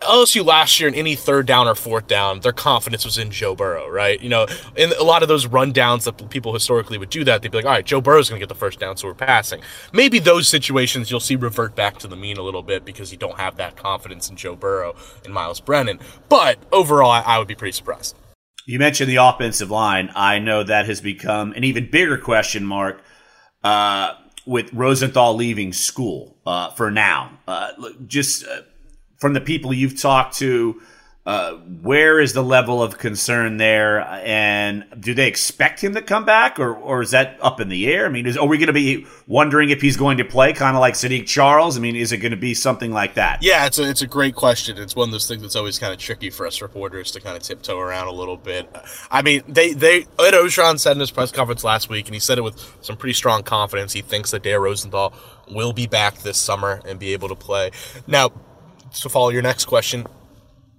LSU 0.00 0.44
last 0.44 0.80
year 0.80 0.88
in 0.88 0.94
any 0.94 1.14
third 1.14 1.46
down 1.46 1.68
or 1.68 1.74
fourth 1.74 2.06
down, 2.06 2.40
their 2.40 2.52
confidence 2.52 3.04
was 3.04 3.18
in 3.18 3.30
Joe 3.30 3.54
Burrow, 3.54 3.88
right? 3.88 4.20
You 4.20 4.28
know, 4.28 4.46
in 4.76 4.92
a 4.92 5.02
lot 5.02 5.22
of 5.22 5.28
those 5.28 5.46
rundowns 5.46 6.04
that 6.04 6.30
people 6.30 6.54
historically 6.54 6.96
would 6.96 7.10
do 7.10 7.22
that, 7.24 7.42
they'd 7.42 7.50
be 7.50 7.58
like, 7.58 7.66
all 7.66 7.72
right, 7.72 7.84
Joe 7.84 8.00
Burrow's 8.00 8.28
going 8.28 8.40
to 8.40 8.42
get 8.42 8.48
the 8.48 8.58
first 8.58 8.80
down, 8.80 8.96
so 8.96 9.08
we're 9.08 9.14
passing. 9.14 9.60
Maybe 9.92 10.18
those 10.18 10.48
situations 10.48 11.10
you'll 11.10 11.20
see 11.20 11.36
revert 11.36 11.74
back 11.74 11.98
to 11.98 12.08
the 12.08 12.16
mean 12.16 12.38
a 12.38 12.42
little 12.42 12.62
bit 12.62 12.84
because 12.84 13.12
you 13.12 13.18
don't 13.18 13.38
have 13.38 13.56
that 13.56 13.76
confidence 13.76 14.30
in 14.30 14.36
Joe 14.36 14.56
Burrow 14.56 14.96
and 15.24 15.34
Myles 15.34 15.60
Brennan. 15.60 16.00
But 16.28 16.58
overall, 16.72 17.10
I, 17.10 17.20
I 17.20 17.38
would 17.38 17.48
be 17.48 17.54
pretty 17.54 17.72
surprised. 17.72 18.16
You 18.66 18.78
mentioned 18.78 19.10
the 19.10 19.16
offensive 19.16 19.70
line. 19.70 20.10
I 20.14 20.38
know 20.38 20.62
that 20.62 20.86
has 20.86 21.00
become 21.00 21.52
an 21.52 21.64
even 21.64 21.90
bigger 21.90 22.16
question 22.16 22.64
mark 22.64 23.02
uh, 23.62 24.14
with 24.46 24.72
Rosenthal 24.72 25.34
leaving 25.34 25.72
school 25.72 26.36
uh, 26.46 26.70
for 26.70 26.90
now. 26.90 27.38
Uh, 27.46 27.72
just 28.06 28.46
uh, 28.46 28.62
from 29.20 29.34
the 29.34 29.40
people 29.40 29.72
you've 29.72 30.00
talked 30.00 30.38
to, 30.38 30.80
uh, 31.26 31.52
where 31.52 32.18
is 32.18 32.32
the 32.32 32.42
level 32.42 32.82
of 32.82 32.96
concern 32.96 33.58
there? 33.58 34.00
And 34.00 34.86
do 34.98 35.12
they 35.12 35.28
expect 35.28 35.84
him 35.84 35.94
to 35.94 36.00
come 36.00 36.24
back, 36.24 36.58
or, 36.58 36.74
or 36.74 37.02
is 37.02 37.10
that 37.10 37.38
up 37.42 37.60
in 37.60 37.68
the 37.68 37.92
air? 37.92 38.06
I 38.06 38.08
mean, 38.08 38.26
is, 38.26 38.38
are 38.38 38.46
we 38.46 38.56
going 38.56 38.68
to 38.68 38.72
be 38.72 39.06
wondering 39.26 39.68
if 39.68 39.82
he's 39.82 39.98
going 39.98 40.16
to 40.16 40.24
play, 40.24 40.54
kind 40.54 40.74
of 40.74 40.80
like 40.80 40.94
Sadiq 40.94 41.26
Charles? 41.26 41.76
I 41.76 41.80
mean, 41.80 41.94
is 41.94 42.10
it 42.12 42.16
going 42.16 42.30
to 42.30 42.38
be 42.38 42.54
something 42.54 42.90
like 42.90 43.14
that? 43.14 43.42
Yeah, 43.42 43.66
it's 43.66 43.78
a 43.78 43.88
it's 43.88 44.00
a 44.00 44.06
great 44.06 44.34
question. 44.34 44.78
It's 44.78 44.96
one 44.96 45.10
of 45.10 45.12
those 45.12 45.28
things 45.28 45.42
that's 45.42 45.56
always 45.56 45.78
kind 45.78 45.92
of 45.92 45.98
tricky 45.98 46.30
for 46.30 46.46
us 46.46 46.62
reporters 46.62 47.10
to 47.12 47.20
kind 47.20 47.36
of 47.36 47.42
tiptoe 47.42 47.78
around 47.78 48.08
a 48.08 48.12
little 48.12 48.38
bit. 48.38 48.74
I 49.10 49.20
mean, 49.20 49.42
they 49.46 49.74
they 49.74 49.98
Ed 50.18 50.32
Orgeron 50.32 50.80
said 50.80 50.92
in 50.92 51.00
his 51.00 51.10
press 51.10 51.30
conference 51.30 51.62
last 51.62 51.90
week, 51.90 52.06
and 52.06 52.14
he 52.14 52.20
said 52.20 52.38
it 52.38 52.42
with 52.42 52.58
some 52.80 52.96
pretty 52.96 53.14
strong 53.14 53.42
confidence. 53.42 53.92
He 53.92 54.00
thinks 54.00 54.30
that 54.30 54.42
Dare 54.42 54.60
Rosenthal 54.60 55.12
will 55.50 55.74
be 55.74 55.86
back 55.86 56.18
this 56.20 56.38
summer 56.38 56.80
and 56.86 56.98
be 56.98 57.12
able 57.12 57.28
to 57.28 57.34
play. 57.34 57.72
Now, 58.06 58.32
to 58.92 59.08
follow 59.08 59.30
your 59.30 59.42
next 59.42 59.66
question, 59.66 60.06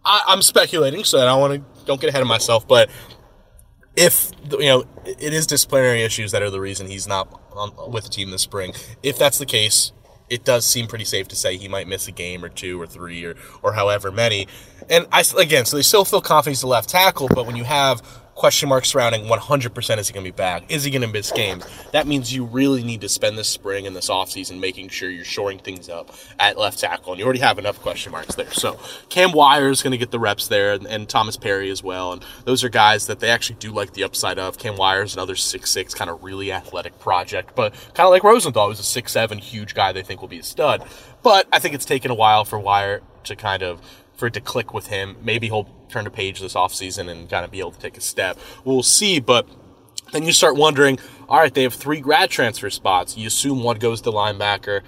I, 0.04 0.24
I'm 0.28 0.42
speculating, 0.42 1.04
so 1.04 1.20
I 1.20 1.26
don't 1.26 1.40
want 1.40 1.54
to 1.54 1.86
don't 1.86 2.00
get 2.00 2.10
ahead 2.10 2.22
of 2.22 2.28
myself, 2.28 2.68
but 2.68 2.90
if 3.96 4.32
you 4.50 4.66
know 4.66 4.86
it 5.06 5.34
is 5.34 5.48
disciplinary 5.48 6.04
issues 6.04 6.32
that 6.32 6.42
are 6.42 6.50
the 6.50 6.62
reason 6.62 6.88
he's 6.88 7.08
not 7.08 7.42
on, 7.54 7.92
with 7.92 8.06
the 8.06 8.10
team 8.10 8.32
this 8.32 8.42
spring. 8.42 8.74
If 9.04 9.18
that's 9.18 9.38
the 9.38 9.46
case, 9.46 9.92
it 10.30 10.46
does 10.46 10.66
seem 10.66 10.88
pretty 10.88 11.06
safe 11.06 11.28
to 11.30 11.36
say 11.36 11.58
he 11.58 11.68
might 11.68 11.88
miss 11.88 12.08
a 12.08 12.12
game 12.12 12.44
or 12.44 12.50
two 12.50 12.80
or 12.80 12.88
three 12.88 13.24
or 13.26 13.36
or 13.62 13.74
however 13.74 14.12
many. 14.12 14.48
And 14.90 15.06
I 15.12 15.24
again, 15.38 15.66
so 15.66 15.78
they 15.78 15.84
still 15.84 16.06
feel 16.06 16.22
confident 16.22 16.56
he's 16.56 16.62
the 16.62 16.68
left 16.68 16.90
tackle, 16.90 17.28
but 17.28 17.46
when 17.46 17.56
you 17.56 17.64
have 17.64 18.02
question 18.42 18.70
marks 18.70 18.90
surrounding 18.90 19.26
100% 19.26 19.98
is 20.00 20.08
he 20.08 20.14
going 20.16 20.26
to 20.26 20.32
be 20.32 20.36
back? 20.36 20.64
Is 20.68 20.84
he 20.84 20.90
going 20.90 21.04
to 21.04 21.08
miss 21.08 21.32
games? 21.32 21.64
That 21.92 22.08
means 22.08 22.34
you 22.34 22.44
really 22.44 22.84
need 22.84 23.02
to 23.02 23.08
spend 23.08 23.38
this 23.38 23.48
spring 23.48 23.86
and 23.86 23.96
this 23.96 24.10
offseason 24.10 24.60
making 24.60 24.90
sure 24.90 25.12
you're 25.12 25.24
shoring 25.24 25.60
things 25.60 25.90
up 25.90 26.12
at 26.40 26.58
left 26.58 26.80
tackle. 26.80 27.14
And 27.14 27.20
you 27.20 27.26
already 27.26 27.42
have 27.42 27.60
enough 27.60 27.80
question 27.80 28.12
marks 28.12 28.34
there. 28.34 28.50
So 28.52 28.80
Cam 29.10 29.32
Wire 29.32 29.70
is 29.70 29.84
going 29.84 29.92
to 29.92 29.98
get 30.00 30.10
the 30.10 30.18
reps 30.18 30.48
there 30.48 30.74
and, 30.74 30.88
and 30.88 31.08
Thomas 31.08 31.38
Perry 31.38 31.70
as 31.70 31.84
well. 31.84 32.14
And 32.14 32.26
those 32.46 32.64
are 32.64 32.70
guys 32.70 33.06
that 33.06 33.20
they 33.20 33.30
actually 33.30 33.58
do 33.60 33.72
like 33.72 33.94
the 33.94 34.04
upside 34.04 34.40
of. 34.40 34.58
Cam 34.58 34.76
Wire 34.76 35.04
is 35.04 35.14
another 35.14 35.36
six 35.36 35.70
six 35.70 35.94
kind 35.94 36.10
of 36.10 36.24
really 36.24 36.52
athletic 36.52 36.98
project, 36.98 37.56
but 37.56 37.74
kind 37.94 38.08
of 38.08 38.10
like 38.10 38.24
Rosenthal, 38.24 38.70
who's 38.70 38.80
a 38.80 38.84
six 38.84 39.12
seven 39.12 39.38
huge 39.38 39.76
guy 39.76 39.92
they 39.92 40.02
think 40.02 40.20
will 40.20 40.28
be 40.28 40.40
a 40.40 40.44
stud. 40.44 40.84
But 41.22 41.48
I 41.54 41.60
think 41.60 41.76
it's 41.76 41.86
taken 41.86 42.10
a 42.10 42.16
while 42.16 42.44
for 42.44 42.58
Wire 42.58 43.04
to 43.26 43.36
kind 43.36 43.62
of 43.62 43.82
for 44.16 44.26
it 44.26 44.34
to 44.34 44.42
click 44.42 44.74
with 44.74 44.88
him. 44.88 45.18
Maybe 45.22 45.46
he'll 45.46 45.68
turn 45.92 46.08
a 46.08 46.12
page 46.12 46.40
this 46.40 46.54
offseason 46.54 47.10
and 47.10 47.30
kind 47.30 47.46
of 47.46 47.52
be 47.52 47.60
able 47.60 47.72
to 47.72 47.80
take 47.80 47.98
a 47.98 48.02
step. 48.02 48.40
We'll 48.64 48.84
see, 48.84 49.20
but 49.20 49.48
then 50.12 50.24
you 50.24 50.34
start 50.34 50.56
wondering, 50.56 51.00
all 51.30 51.38
right, 51.38 51.54
they 51.54 51.64
have 51.64 51.74
three 51.74 52.02
grad 52.02 52.30
transfer 52.30 52.70
spots. 52.70 53.18
You 53.18 53.28
assume 53.28 53.64
one 53.64 53.78
goes 53.78 54.02
to 54.02 54.12
linebacker. 54.12 54.82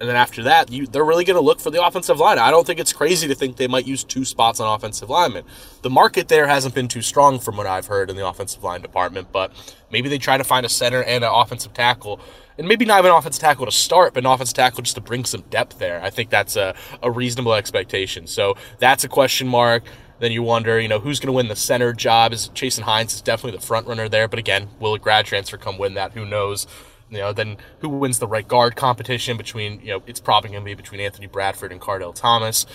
And 0.00 0.08
then 0.08 0.16
after 0.16 0.42
that, 0.42 0.72
you, 0.72 0.88
they're 0.88 1.04
really 1.04 1.24
going 1.24 1.36
to 1.36 1.40
look 1.40 1.60
for 1.60 1.70
the 1.70 1.80
offensive 1.80 2.18
line. 2.18 2.36
I 2.36 2.50
don't 2.50 2.66
think 2.66 2.80
it's 2.80 2.92
crazy 2.92 3.28
to 3.28 3.36
think 3.36 3.56
they 3.56 3.68
might 3.68 3.86
use 3.86 4.02
two 4.02 4.24
spots 4.24 4.58
on 4.58 4.74
offensive 4.74 5.08
linemen. 5.08 5.44
The 5.82 5.90
market 5.90 6.26
there 6.26 6.48
hasn't 6.48 6.74
been 6.74 6.88
too 6.88 7.02
strong 7.02 7.38
from 7.38 7.56
what 7.56 7.68
I've 7.68 7.86
heard 7.86 8.10
in 8.10 8.16
the 8.16 8.26
offensive 8.26 8.64
line 8.64 8.82
department, 8.82 9.30
but 9.30 9.52
maybe 9.92 10.08
they 10.08 10.18
try 10.18 10.36
to 10.36 10.42
find 10.42 10.66
a 10.66 10.68
center 10.68 11.04
and 11.04 11.22
an 11.22 11.30
offensive 11.32 11.72
tackle. 11.72 12.18
And 12.58 12.66
maybe 12.66 12.84
not 12.84 12.98
even 12.98 13.12
an 13.12 13.16
offensive 13.16 13.40
tackle 13.40 13.64
to 13.64 13.70
start, 13.70 14.12
but 14.12 14.24
an 14.24 14.26
offensive 14.26 14.56
tackle 14.56 14.82
just 14.82 14.96
to 14.96 15.00
bring 15.00 15.24
some 15.24 15.42
depth 15.50 15.78
there. 15.78 16.02
I 16.02 16.10
think 16.10 16.30
that's 16.30 16.56
a, 16.56 16.74
a 17.00 17.08
reasonable 17.08 17.54
expectation. 17.54 18.26
So 18.26 18.56
that's 18.80 19.04
a 19.04 19.08
question 19.08 19.46
mark. 19.46 19.84
Then 20.22 20.30
you 20.30 20.44
wonder, 20.44 20.78
you 20.78 20.86
know, 20.86 21.00
who's 21.00 21.18
going 21.18 21.26
to 21.26 21.32
win 21.32 21.48
the 21.48 21.56
center 21.56 21.92
job? 21.92 22.32
Is 22.32 22.48
Chasen 22.50 22.82
Hines 22.82 23.12
is 23.12 23.20
definitely 23.20 23.58
the 23.58 23.66
front 23.66 23.88
runner 23.88 24.08
there, 24.08 24.28
but 24.28 24.38
again, 24.38 24.68
will 24.78 24.94
a 24.94 24.98
grad 25.00 25.26
transfer 25.26 25.56
come 25.56 25.78
win 25.78 25.94
that? 25.94 26.12
Who 26.12 26.24
knows? 26.24 26.68
You 27.10 27.18
know, 27.18 27.32
then 27.32 27.56
who 27.80 27.88
wins 27.88 28.20
the 28.20 28.28
right 28.28 28.46
guard 28.46 28.76
competition 28.76 29.36
between, 29.36 29.80
you 29.80 29.88
know, 29.88 30.02
it's 30.06 30.20
probably 30.20 30.50
going 30.50 30.62
to 30.62 30.64
be 30.64 30.74
between 30.74 31.00
Anthony 31.00 31.26
Bradford 31.26 31.72
and 31.72 31.80
Kardell 31.80 32.14
Thomas. 32.14 32.66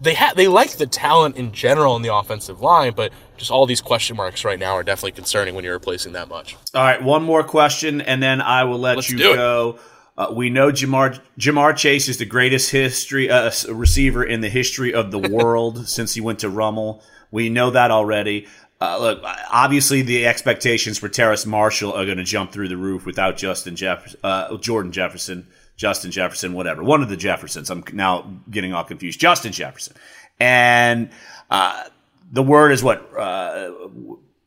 They 0.00 0.14
ha- 0.14 0.32
they 0.34 0.48
like 0.48 0.78
the 0.78 0.86
talent 0.88 1.36
in 1.36 1.52
general 1.52 1.94
in 1.94 2.02
the 2.02 2.12
offensive 2.12 2.60
line, 2.60 2.92
but 2.96 3.12
just 3.36 3.52
all 3.52 3.66
these 3.66 3.80
question 3.80 4.16
marks 4.16 4.44
right 4.44 4.58
now 4.58 4.72
are 4.72 4.82
definitely 4.82 5.12
concerning 5.12 5.54
when 5.54 5.62
you're 5.62 5.74
replacing 5.74 6.14
that 6.14 6.28
much. 6.28 6.56
All 6.74 6.82
right, 6.82 7.00
one 7.00 7.22
more 7.22 7.44
question, 7.44 8.00
and 8.00 8.20
then 8.20 8.40
I 8.40 8.64
will 8.64 8.80
let 8.80 8.96
Let's 8.96 9.10
you 9.10 9.18
go. 9.18 9.70
it. 9.70 9.80
Uh, 10.18 10.32
we 10.32 10.48
know 10.50 10.70
Ja'Marr 10.72 11.20
Ja'Marr 11.38 11.76
Chase 11.76 12.08
is 12.08 12.16
the 12.18 12.24
greatest 12.24 12.70
history 12.70 13.30
uh, 13.30 13.50
receiver 13.68 14.24
in 14.24 14.40
the 14.40 14.48
history 14.48 14.94
of 14.94 15.10
the 15.10 15.18
world 15.30 15.88
since 15.88 16.14
he 16.14 16.20
went 16.20 16.38
to 16.40 16.48
Rummel. 16.48 17.02
We 17.30 17.50
know 17.50 17.70
that 17.70 17.90
already. 17.90 18.46
uh, 18.80 18.98
look, 18.98 19.22
obviously 19.50 20.02
the 20.02 20.26
expectations 20.26 20.98
for 20.98 21.08
Terrace 21.08 21.44
Marshall 21.46 21.92
are 21.92 22.04
going 22.06 22.18
to 22.18 22.24
jump 22.24 22.52
through 22.52 22.68
the 22.68 22.76
roof 22.76 23.04
without 23.04 23.36
Justin 23.36 23.76
Jeff- 23.76 24.14
uh, 24.24 24.56
Jordan 24.58 24.92
Jefferson, 24.92 25.46
Justin 25.76 26.10
Jefferson, 26.10 26.52
whatever. 26.54 26.82
One 26.82 27.02
of 27.02 27.08
the 27.10 27.16
Jeffersons. 27.16 27.68
I'm 27.68 27.84
now 27.92 28.30
getting 28.50 28.72
all 28.72 28.84
confused. 28.84 29.20
Justin 29.20 29.52
Jefferson. 29.52 29.96
And 30.40 31.10
uh, 31.50 31.84
the 32.32 32.42
word 32.42 32.72
is 32.72 32.82
what? 32.82 33.06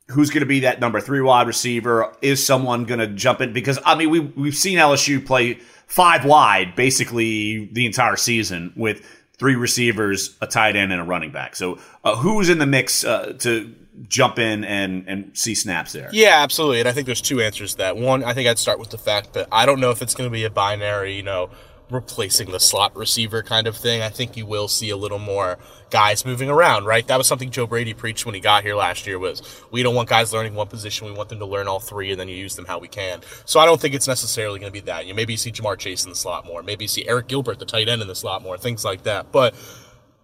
Who's 0.09 0.29
going 0.29 0.41
to 0.41 0.47
be 0.47 0.61
that 0.61 0.79
number 0.79 0.99
three 0.99 1.21
wide 1.21 1.47
receiver? 1.47 2.13
Is 2.21 2.45
someone 2.45 2.85
going 2.85 2.99
to 2.99 3.07
jump 3.07 3.41
in? 3.41 3.53
Because, 3.53 3.79
I 3.85 3.95
mean, 3.95 4.09
we, 4.09 4.19
we've 4.19 4.55
seen 4.55 4.77
LSU 4.77 5.23
play 5.25 5.59
five 5.85 6.25
wide 6.25 6.75
basically 6.75 7.65
the 7.71 7.85
entire 7.85 8.15
season 8.15 8.73
with 8.75 9.05
three 9.37 9.55
receivers, 9.55 10.35
a 10.41 10.47
tight 10.47 10.75
end, 10.75 10.91
and 10.91 11.01
a 11.01 11.03
running 11.03 11.31
back. 11.31 11.55
So 11.55 11.79
uh, 12.03 12.15
who's 12.15 12.49
in 12.49 12.57
the 12.57 12.65
mix 12.65 13.03
uh, 13.03 13.33
to 13.39 13.73
jump 14.07 14.39
in 14.39 14.63
and 14.63 15.03
and 15.07 15.37
see 15.37 15.55
snaps 15.55 15.91
there. 15.91 16.09
Yeah, 16.13 16.41
absolutely. 16.41 16.79
And 16.79 16.87
I 16.87 16.91
think 16.91 17.05
there's 17.05 17.21
two 17.21 17.41
answers 17.41 17.71
to 17.71 17.77
that. 17.79 17.97
One, 17.97 18.23
I 18.23 18.33
think 18.33 18.47
I'd 18.47 18.59
start 18.59 18.79
with 18.79 18.91
the 18.91 18.97
fact 18.97 19.33
that 19.33 19.47
I 19.51 19.65
don't 19.65 19.79
know 19.79 19.91
if 19.91 20.01
it's 20.01 20.15
going 20.15 20.29
to 20.29 20.33
be 20.33 20.45
a 20.45 20.49
binary, 20.49 21.15
you 21.15 21.23
know, 21.23 21.49
replacing 21.89 22.51
the 22.51 22.59
slot 22.59 22.95
receiver 22.95 23.41
kind 23.41 23.67
of 23.67 23.75
thing. 23.75 24.01
I 24.01 24.09
think 24.09 24.37
you 24.37 24.45
will 24.45 24.67
see 24.67 24.89
a 24.89 24.97
little 24.97 25.19
more 25.19 25.57
guys 25.89 26.25
moving 26.25 26.49
around, 26.49 26.85
right? 26.85 27.05
That 27.07 27.17
was 27.17 27.27
something 27.27 27.49
Joe 27.49 27.65
Brady 27.65 27.93
preached 27.93 28.25
when 28.25 28.35
he 28.35 28.41
got 28.41 28.63
here 28.63 28.75
last 28.75 29.07
year 29.07 29.17
was 29.17 29.41
we 29.71 29.81
don't 29.81 29.95
want 29.95 30.09
guys 30.09 30.31
learning 30.31 30.53
one 30.53 30.67
position, 30.67 31.07
we 31.07 31.13
want 31.13 31.29
them 31.29 31.39
to 31.39 31.45
learn 31.45 31.67
all 31.67 31.79
three 31.79 32.11
and 32.11 32.19
then 32.19 32.29
you 32.29 32.35
use 32.35 32.55
them 32.55 32.65
how 32.65 32.77
we 32.79 32.87
can. 32.87 33.21
So 33.45 33.59
I 33.59 33.65
don't 33.65 33.81
think 33.81 33.95
it's 33.95 34.07
necessarily 34.07 34.59
going 34.59 34.71
to 34.71 34.73
be 34.73 34.85
that. 34.85 35.05
You 35.07 35.15
maybe 35.15 35.35
see 35.35 35.51
Ja'Marr 35.51 35.77
Chase 35.77 36.03
in 36.03 36.09
the 36.09 36.15
slot 36.15 36.45
more, 36.45 36.61
maybe 36.61 36.85
you 36.85 36.89
see 36.89 37.05
Arik 37.05 37.27
Gilbert 37.27 37.59
the 37.59 37.65
tight 37.65 37.89
end 37.89 38.01
in 38.01 38.07
the 38.07 38.15
slot 38.15 38.43
more, 38.43 38.57
things 38.57 38.85
like 38.85 39.03
that. 39.03 39.31
But 39.31 39.55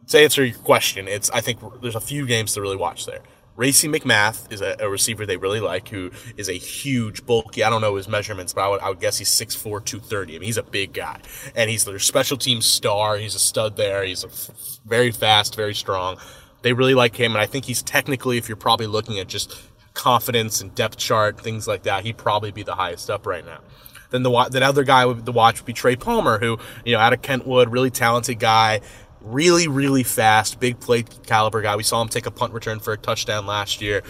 to 0.08 0.20
answer 0.20 0.46
your 0.46 0.58
question, 0.60 1.08
it's 1.08 1.30
I 1.32 1.42
think 1.42 1.60
there's 1.82 1.96
a 1.96 2.02
few 2.02 2.28
games 2.28 2.54
to 2.54 2.62
really 2.62 2.78
watch 2.78 3.06
there. 3.06 3.22
Racey 3.56 3.88
McMath 3.88 4.52
is 4.52 4.62
a, 4.62 4.76
a, 4.80 4.90
receiver 4.90 5.26
they 5.26 5.38
really 5.38 5.62
like 5.62 5.88
who 5.88 6.12
is 6.36 6.50
a 6.50 6.54
huge, 6.54 7.26
bulky, 7.26 7.64
I 7.64 7.70
don't 7.70 7.82
know 7.82 7.96
his 7.96 8.08
measurements, 8.08 8.54
but 8.54 8.62
I 8.62 8.68
would, 8.68 8.82
I 8.82 8.90
would 8.90 9.00
guess 9.00 9.18
he's 9.18 9.30
6'4, 9.30 9.86
230. 9.86 10.36
I 10.36 10.40
mean, 10.40 10.46
he's 10.46 10.58
a 10.58 10.64
big 10.64 10.94
guy. 10.94 11.20
And 11.56 11.70
he's 11.70 11.86
their 11.86 12.00
special 12.00 12.38
team 12.38 12.62
star. 12.62 13.18
He's 13.18 13.36
a 13.36 13.40
stud 13.40 13.78
there. 13.78 14.04
He's 14.04 14.26
f- 14.26 14.80
very 14.86 15.12
fast, 15.12 15.56
very 15.56 15.74
strong. 15.74 16.18
They 16.64 16.74
really 16.74 16.96
like 16.96 17.16
him. 17.16 17.32
And 17.32 17.42
I 17.42 17.46
think 17.46 17.66
he's 17.66 17.82
technically, 17.82 18.38
if 18.38 18.50
you're 18.50 18.58
probably 18.58 18.88
looking 18.88 19.20
at 19.20 19.28
just 19.28 19.58
confidence 19.94 20.60
and 20.60 20.76
depth 20.76 20.98
chart, 20.98 21.40
things 21.40 21.66
like 21.68 21.84
that, 21.84 22.04
he'd 22.04 22.18
probably 22.18 22.52
be 22.52 22.64
the 22.64 22.76
highest 22.76 23.10
up 23.10 23.26
right 23.26 23.46
now. 23.46 23.60
Then 24.10 24.24
the, 24.24 24.50
the 24.52 24.64
other 24.64 24.84
guy 24.84 25.12
the 25.12 25.32
watch 25.32 25.60
would 25.60 25.66
be 25.66 25.74
Trey 25.74 25.96
Palmer, 25.96 26.40
who, 26.40 26.58
you 26.86 26.94
know, 26.94 27.00
out 27.00 27.14
of 27.14 27.22
Kentwood, 27.22 27.72
really 27.72 27.90
talented 27.90 28.40
guy 28.40 28.82
really, 29.26 29.68
really 29.68 30.04
fast, 30.04 30.60
big 30.60 30.80
play 30.80 31.04
caliber 31.04 31.62
guy. 31.62 31.76
We 31.76 31.84
saw 31.84 32.02
him 32.02 32.10
take 32.10 32.26
a 32.26 32.32
punt 32.32 32.54
return 32.54 32.80
for 32.80 32.94
a 32.94 32.98
touchdown 32.98 33.46
last 33.46 33.82
year. 33.82 34.04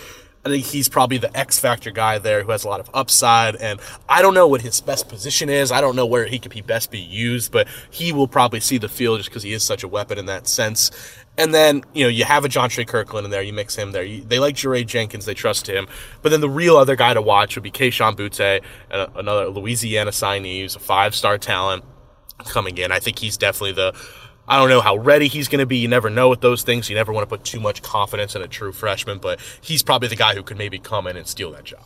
I 0.44 0.50
think 0.50 0.64
he's 0.66 0.88
probably 0.88 1.18
the 1.18 1.36
X 1.36 1.58
factor 1.58 1.90
guy 1.90 2.20
there 2.20 2.44
who 2.44 2.52
has 2.52 2.64
a 2.66 2.68
lot 2.68 2.80
of 2.80 2.88
upside. 2.94 3.56
And 3.56 3.80
I 4.08 4.22
don't 4.22 4.36
know 4.36 4.48
what 4.48 4.62
his 4.62 4.80
best 4.80 5.10
position 5.10 5.50
is. 5.50 5.72
I 5.72 5.82
don't 5.82 5.96
know 5.96 6.06
where 6.06 6.26
he 6.26 6.38
could 6.38 6.52
be 6.52 6.62
best 6.62 6.92
be 6.92 7.00
used, 7.00 7.52
but 7.52 7.68
he 7.90 8.14
will 8.14 8.28
probably 8.28 8.60
see 8.60 8.78
the 8.78 8.88
field 8.88 9.18
just 9.18 9.30
because 9.30 9.42
he 9.42 9.54
is 9.54 9.64
such 9.64 9.82
a 9.82 9.88
weapon 9.88 10.20
in 10.20 10.28
that 10.28 10.48
sense. 10.48 10.92
And 11.36 11.52
then, 11.52 11.84
you 11.94 12.04
know, 12.04 12.10
you 12.10 12.26
have 12.26 12.46
a 12.46 12.48
Jontre 12.48 12.86
Kirkland 12.88 13.26
in 13.26 13.32
there. 13.32 13.42
You 13.42 13.54
mix 13.54 13.76
him 13.76 13.92
there. 13.92 14.04
You, 14.04 14.22
they 14.22 14.38
like 14.38 14.56
Jaray 14.56 14.86
Jenkins. 14.86 15.26
They 15.26 15.34
trust 15.34 15.68
him. 15.68 15.88
But 16.22 16.30
then 16.30 16.42
the 16.42 16.50
real 16.50 16.78
other 16.78 16.96
guy 16.96 17.16
to 17.16 17.24
watch 17.24 17.56
would 17.56 17.64
be 17.64 17.72
Kayshon 17.72 18.16
Boutte, 18.16 18.62
another 18.92 19.48
Louisiana 19.48 20.12
signee 20.12 20.62
who's 20.62 20.76
a 20.76 20.80
five-star 20.80 21.40
talent 21.40 21.84
coming 22.46 22.78
in. 22.78 22.92
I 22.92 23.00
think 23.00 23.18
he's 23.18 23.36
definitely 23.36 23.74
the 23.74 23.94
I 24.48 24.60
don't 24.60 24.70
know 24.70 24.82
how 24.82 24.98
ready 24.98 25.28
he's 25.28 25.48
going 25.48 25.60
to 25.60 25.66
be. 25.66 25.78
You 25.78 25.88
never 25.88 26.10
know 26.10 26.30
with 26.30 26.42
those 26.42 26.64
things. 26.64 26.90
You 26.90 26.96
never 26.96 27.12
want 27.12 27.28
to 27.28 27.30
put 27.30 27.44
too 27.44 27.60
much 27.60 27.82
confidence 27.82 28.36
in 28.36 28.42
a 28.42 28.48
true 28.48 28.72
freshman, 28.72 29.18
but 29.18 29.40
he's 29.62 29.82
probably 29.82 30.08
the 30.08 30.16
guy 30.16 30.36
who 30.36 30.44
could 30.44 30.58
maybe 30.58 30.78
come 30.78 31.08
in 31.08 31.18
and 31.18 31.28
steal 31.28 31.52
that 31.52 31.64
job. 31.64 31.86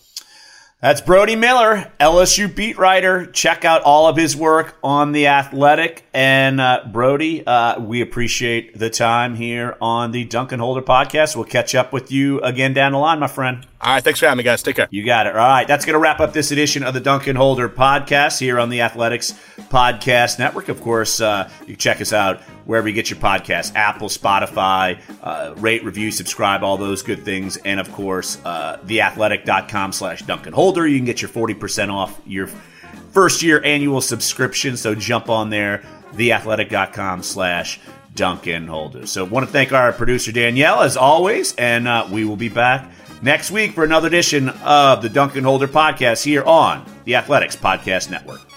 That's 0.81 1.01
Brody 1.01 1.35
Miller, 1.35 1.91
LSU 1.99 2.55
beat 2.55 2.77
writer. 2.77 3.25
Check 3.25 3.65
out 3.65 3.81
all 3.81 4.07
of 4.07 4.15
his 4.15 4.37
work 4.37 4.77
on 4.81 5.11
The 5.11 5.27
Athletic. 5.27 6.05
And 6.13 6.61
uh, 6.61 6.85
Brody, 6.89 7.45
uh, 7.45 7.81
we 7.81 7.99
appreciate 7.99 8.79
the 8.79 8.89
time 8.89 9.35
here 9.35 9.75
on 9.81 10.11
the 10.11 10.23
Duncan 10.23 10.61
Holder 10.61 10.81
podcast. 10.81 11.35
We'll 11.35 11.43
catch 11.43 11.75
up 11.75 11.91
with 11.91 12.13
you 12.13 12.39
again 12.39 12.71
down 12.73 12.93
the 12.93 12.97
line, 12.97 13.19
my 13.19 13.27
friend. 13.27 13.67
All 13.81 13.95
right. 13.95 14.01
Thanks 14.01 14.21
for 14.21 14.27
having 14.27 14.37
me, 14.37 14.43
guys. 14.45 14.63
Take 14.63 14.77
care. 14.77 14.87
You 14.89 15.03
got 15.03 15.27
it. 15.27 15.35
All 15.35 15.45
right. 15.45 15.67
That's 15.67 15.83
going 15.83 15.95
to 15.95 15.99
wrap 15.99 16.21
up 16.21 16.31
this 16.31 16.51
edition 16.51 16.83
of 16.83 16.93
the 16.93 17.01
Duncan 17.01 17.35
Holder 17.35 17.67
podcast 17.67 18.39
here 18.39 18.57
on 18.57 18.69
the 18.69 18.79
Athletics 18.79 19.33
Podcast 19.57 20.39
Network. 20.39 20.69
Of 20.69 20.79
course, 20.79 21.19
uh, 21.19 21.49
you 21.61 21.73
can 21.73 21.75
check 21.75 21.99
us 21.99 22.13
out 22.13 22.39
wherever 22.69 22.87
you 22.87 22.93
get 22.93 23.09
your 23.09 23.17
podcasts 23.17 23.73
Apple, 23.73 24.09
Spotify, 24.09 24.99
uh, 25.23 25.55
rate, 25.57 25.83
review, 25.83 26.11
subscribe, 26.11 26.63
all 26.63 26.77
those 26.77 27.01
good 27.01 27.25
things. 27.25 27.57
And 27.57 27.79
of 27.79 27.91
course, 27.91 28.37
uh, 28.45 28.77
theathletic.com 28.85 29.91
slash 29.91 30.21
Duncan 30.21 30.53
Holder. 30.53 30.87
You 30.87 30.99
can 30.99 31.05
get 31.05 31.19
your 31.19 31.29
40% 31.29 31.91
off 31.91 32.21
your 32.27 32.45
first 33.11 33.41
year 33.41 33.59
annual 33.65 34.01
subscription. 34.01 34.77
So 34.77 34.93
jump 34.93 35.29
on 35.29 35.49
there, 35.49 35.83
theathletic.com 36.13 37.23
slash 37.23 37.79
Duncan 38.13 38.67
Holder. 38.67 39.07
So 39.07 39.25
want 39.25 39.47
to 39.47 39.51
thank 39.51 39.71
our 39.71 39.91
producer 39.91 40.31
Danielle 40.31 40.81
as 40.81 40.95
always, 40.95 41.55
and 41.55 41.87
uh, 41.87 42.07
we 42.11 42.23
will 42.23 42.35
be 42.35 42.49
back 42.49 42.91
next 43.23 43.49
week 43.49 43.71
for 43.71 43.83
another 43.83 44.07
edition 44.07 44.49
of 44.49 45.01
the 45.01 45.09
Duncan 45.09 45.43
Holder 45.43 45.67
podcast 45.67 46.23
here 46.23 46.43
on 46.43 46.85
the 47.05 47.15
Athletics 47.15 47.55
Podcast 47.55 48.11
Network. 48.11 48.48